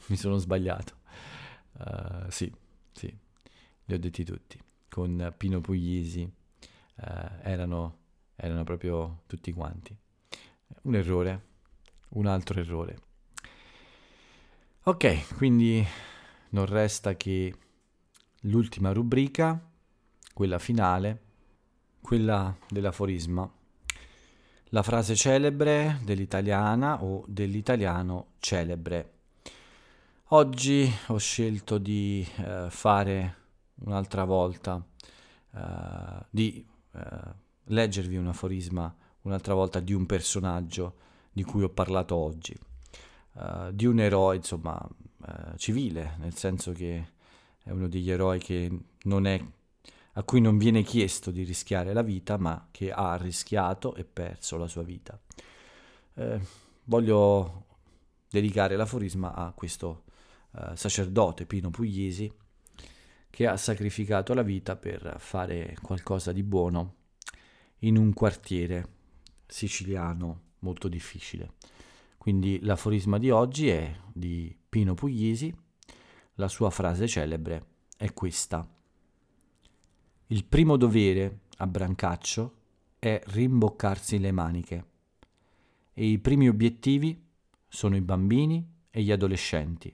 mi 0.08 0.16
sono 0.16 0.38
sbagliato. 0.38 0.96
Uh, 1.74 2.30
sì, 2.30 2.52
sì, 2.92 3.16
li 3.86 3.94
ho 3.94 4.00
detti 4.00 4.24
tutti, 4.24 4.60
con 4.90 5.34
Pino 5.38 5.62
Puglisi 5.62 6.30
eh, 6.98 7.30
erano, 7.44 7.98
erano 8.36 8.64
proprio 8.64 9.22
tutti 9.28 9.52
quanti. 9.52 9.96
Un 10.84 10.96
errore, 10.96 11.46
un 12.10 12.26
altro 12.26 12.60
errore. 12.60 13.00
Ok, 14.84 15.36
quindi 15.36 15.86
non 16.50 16.66
resta 16.66 17.16
che 17.16 17.54
l'ultima 18.42 18.94
rubrica, 18.94 19.60
quella 20.34 20.60
finale, 20.60 21.22
quella 22.02 22.56
dell'aforisma, 22.70 23.52
la 24.72 24.84
frase 24.84 25.16
celebre 25.16 26.00
dell'italiana 26.04 27.04
o 27.04 27.24
dell'italiano 27.28 28.34
celebre. 28.40 29.16
Oggi 30.32 30.92
ho 31.08 31.18
scelto 31.18 31.78
di 31.78 32.28
eh, 32.40 32.68
fare 32.70 33.36
un'altra 33.76 34.26
volta, 34.26 34.86
eh, 35.54 36.26
di 36.30 36.68
eh, 36.92 37.00
leggervi 37.64 38.18
un 38.18 38.28
aforisma 38.28 38.94
un'altra 39.22 39.54
volta 39.54 39.80
di 39.80 39.94
un 39.94 40.06
personaggio 40.06 40.96
di 41.32 41.44
cui 41.44 41.64
ho 41.64 41.70
parlato 41.70 42.16
oggi, 42.16 42.58
uh, 43.34 43.72
di 43.72 43.86
un 43.86 44.00
eroe 44.00 44.36
insomma 44.38 44.78
uh, 45.18 45.56
civile, 45.56 46.16
nel 46.20 46.34
senso 46.36 46.72
che 46.74 47.08
è 47.64 47.70
uno 47.72 47.88
degli 47.88 48.10
eroi 48.10 48.40
è, 49.28 49.46
a 50.14 50.24
cui 50.24 50.42
non 50.42 50.58
viene 50.58 50.84
chiesto 50.84 51.32
di 51.32 51.44
rischiare 51.44 51.94
la 51.94 52.02
vita, 52.02 52.38
ma 52.38 52.68
che 52.72 52.92
ha 52.92 53.16
rischiato 53.16 53.96
e 53.96 54.04
perso 54.04 54.58
la 54.58 54.68
sua 54.68 54.84
vita. 54.84 55.18
Eh, 56.16 56.40
voglio 56.86 57.66
dedicare 58.30 58.76
l'aforisma 58.76 59.34
a 59.34 59.52
questo 59.52 60.04
uh, 60.52 60.76
sacerdote 60.76 61.46
Pino 61.46 61.70
Pugliesi, 61.70 62.32
che 63.30 63.48
ha 63.48 63.58
sacrificato 63.58 64.34
la 64.34 64.42
vita 64.42 64.76
per 64.76 65.16
fare 65.20 65.78
qualcosa 65.82 66.32
di 66.32 66.44
buono 66.44 66.96
in 67.80 67.98
un 67.98 68.14
quartiere 68.14 68.96
siciliano 69.46 70.42
molto 70.60 70.88
difficile. 70.88 71.54
Quindi 72.18 72.60
l'aforisma 72.62 73.18
di 73.18 73.30
oggi 73.30 73.70
è 73.70 73.96
di 74.12 74.56
Pino 74.68 74.94
Puglisi, 74.94 75.54
la 76.36 76.48
sua 76.48 76.70
frase 76.70 77.08
celebre 77.08 77.66
è 77.96 78.14
questa. 78.14 78.68
Il 80.28 80.44
primo 80.44 80.76
dovere 80.76 81.40
a 81.58 81.68
Brancaccio 81.68 82.56
è 83.00 83.22
rimboccarsi 83.28 84.20
le 84.20 84.32
maniche 84.32 84.86
e 85.94 86.06
i 86.06 86.20
primi 86.20 86.48
obiettivi 86.48 87.26
sono 87.68 87.96
i 87.96 88.02
bambini 88.02 88.66
e 88.90 89.02
gli 89.02 89.12
adolescenti. 89.12 89.94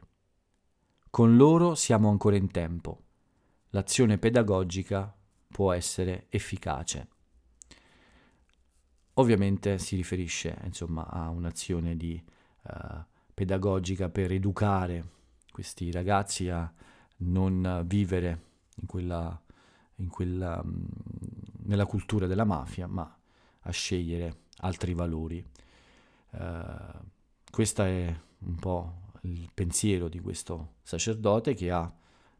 Con 1.16 1.38
loro 1.38 1.76
siamo 1.76 2.10
ancora 2.10 2.38
in 2.38 2.50
tempo 2.50 3.04
l'azione 3.70 4.18
pedagogica 4.18 5.16
può 5.48 5.72
essere 5.72 6.26
efficace. 6.30 7.08
Ovviamente 9.14 9.78
si 9.78 9.96
riferisce 9.96 10.60
insomma, 10.64 11.06
a 11.06 11.30
un'azione 11.30 11.96
di, 11.96 12.20
uh, 12.64 13.04
pedagogica 13.32 14.10
per 14.10 14.32
educare 14.32 15.12
questi 15.52 15.92
ragazzi 15.92 16.50
a 16.50 16.74
non 17.18 17.84
vivere 17.86 18.46
in 18.78 18.88
quella, 18.88 19.40
in 19.98 20.10
quella, 20.10 20.62
um, 20.64 20.84
nella 21.66 21.86
cultura 21.86 22.26
della 22.26 22.44
mafia, 22.44 22.88
ma 22.88 23.20
a 23.60 23.70
scegliere 23.70 24.46
altri 24.62 24.96
valori. 24.96 25.46
Uh, 26.32 27.06
questo 27.52 27.84
è 27.84 28.20
un 28.40 28.56
po' 28.56 29.03
il 29.26 29.50
pensiero 29.54 30.08
di 30.08 30.20
questo 30.20 30.76
sacerdote 30.84 31.54
che 31.54 31.72
ha 31.72 31.92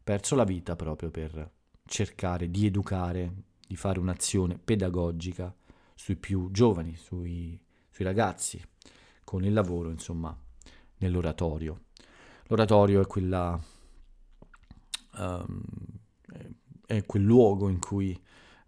perso 0.02 0.34
la 0.34 0.44
vita 0.44 0.76
proprio 0.76 1.10
per 1.10 1.50
cercare 1.86 2.50
di 2.50 2.66
educare, 2.66 3.32
di 3.66 3.76
fare 3.76 3.98
un'azione 3.98 4.58
pedagogica 4.58 5.54
sui 5.94 6.16
più 6.16 6.50
giovani, 6.50 6.96
sui, 6.96 7.58
sui 7.90 8.04
ragazzi, 8.04 8.62
con 9.22 9.44
il 9.44 9.52
lavoro, 9.52 9.90
insomma, 9.90 10.36
nell'oratorio. 10.98 11.84
L'oratorio 12.46 13.00
è 13.00 13.06
quella... 13.06 13.58
Um, 15.16 15.62
è 16.86 17.04
quel 17.06 17.22
luogo 17.22 17.68
in 17.68 17.78
cui 17.78 18.18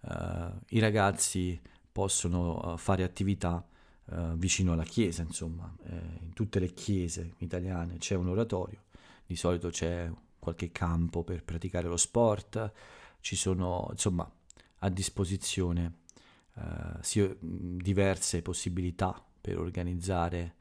uh, 0.00 0.58
i 0.68 0.78
ragazzi 0.78 1.60
possono 1.92 2.72
uh, 2.72 2.76
fare 2.76 3.02
attività 3.02 3.66
uh, 4.06 4.36
vicino 4.36 4.72
alla 4.72 4.84
chiesa, 4.84 5.22
insomma, 5.22 5.74
eh, 5.84 5.94
in 6.22 6.32
tutte 6.32 6.58
le 6.58 6.72
chiese 6.72 7.34
italiane 7.38 7.98
c'è 7.98 8.14
un 8.14 8.28
oratorio, 8.28 8.84
di 9.26 9.36
solito 9.36 9.68
c'è 9.68 10.10
qualche 10.38 10.70
campo 10.70 11.24
per 11.24 11.42
praticare 11.42 11.88
lo 11.88 11.96
sport, 11.96 12.72
ci 13.20 13.34
sono 13.34 13.88
insomma 13.90 14.30
a 14.80 14.88
disposizione 14.88 15.98
eh, 16.54 17.36
diverse 17.40 18.42
possibilità 18.42 19.20
per 19.40 19.58
organizzare 19.58 20.54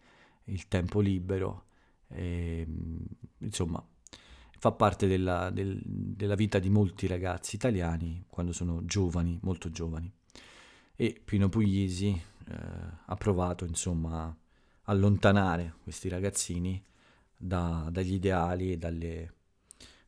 il 0.45 0.67
tempo 0.67 0.99
libero 0.99 1.65
e, 2.07 2.65
insomma 3.39 3.86
fa 4.57 4.72
parte 4.72 5.05
della, 5.07 5.51
del, 5.51 5.80
della 5.84 6.36
vita 6.36 6.59
di 6.59 6.70
molti 6.70 7.07
ragazzi 7.07 7.55
italiani 7.55 8.26
quando 8.28 8.51
sono 8.51 8.84
giovani, 8.86 9.38
molto 9.43 9.70
giovani. 9.70 10.11
E 10.95 11.22
Pino 11.24 11.49
Puglisi 11.49 12.20
eh, 12.48 12.56
ha 13.06 13.16
provato 13.16 13.66
insomma 13.66 14.26
a 14.26 14.36
allontanare 14.84 15.76
questi 15.84 16.10
ragazzini 16.10 16.84
da, 17.36 17.88
dagli 17.91 18.14
ideali 18.14 18.72
e 18.72 18.78
dalle, 18.78 19.34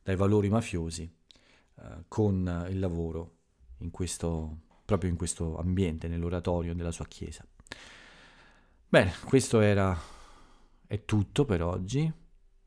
dai 0.02 0.16
valori 0.16 0.48
mafiosi 0.48 1.10
eh, 1.74 2.04
con 2.08 2.66
il 2.68 2.78
lavoro 2.78 3.36
in 3.78 3.90
questo, 3.90 4.58
proprio 4.84 5.10
in 5.10 5.16
questo 5.16 5.58
ambiente, 5.58 6.08
nell'oratorio 6.08 6.74
della 6.74 6.92
sua 6.92 7.06
chiesa. 7.06 7.44
Bene, 8.88 9.12
questo 9.24 9.60
era, 9.60 9.96
è 10.86 11.04
tutto 11.04 11.44
per 11.44 11.62
oggi, 11.62 12.10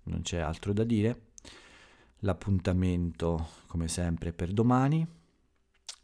non 0.03 0.21
c'è 0.21 0.37
altro 0.39 0.73
da 0.73 0.83
dire. 0.83 1.29
L'appuntamento, 2.19 3.49
come 3.65 3.87
sempre, 3.87 4.31
per 4.31 4.51
domani. 4.51 5.07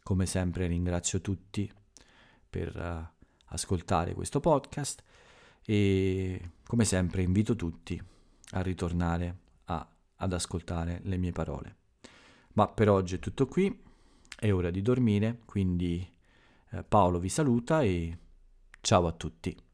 Come 0.02 0.26
sempre 0.26 0.66
ringrazio 0.66 1.20
tutti 1.20 1.70
per 2.48 2.74
uh, 2.74 3.17
ascoltare 3.48 4.14
questo 4.14 4.40
podcast 4.40 5.02
e 5.64 6.50
come 6.66 6.84
sempre 6.84 7.22
invito 7.22 7.56
tutti 7.56 8.00
a 8.52 8.60
ritornare 8.60 9.36
a 9.64 9.86
ad 10.20 10.32
ascoltare 10.32 11.00
le 11.04 11.16
mie 11.16 11.32
parole. 11.32 11.76
Ma 12.54 12.66
per 12.66 12.88
oggi 12.88 13.16
è 13.16 13.18
tutto 13.20 13.46
qui, 13.46 13.82
è 14.36 14.52
ora 14.52 14.70
di 14.70 14.82
dormire, 14.82 15.40
quindi 15.44 16.16
Eh, 16.70 16.82
Paolo 16.84 17.18
vi 17.18 17.30
saluta 17.30 17.82
e 17.82 18.18
ciao 18.82 19.06
a 19.06 19.12
tutti. 19.12 19.67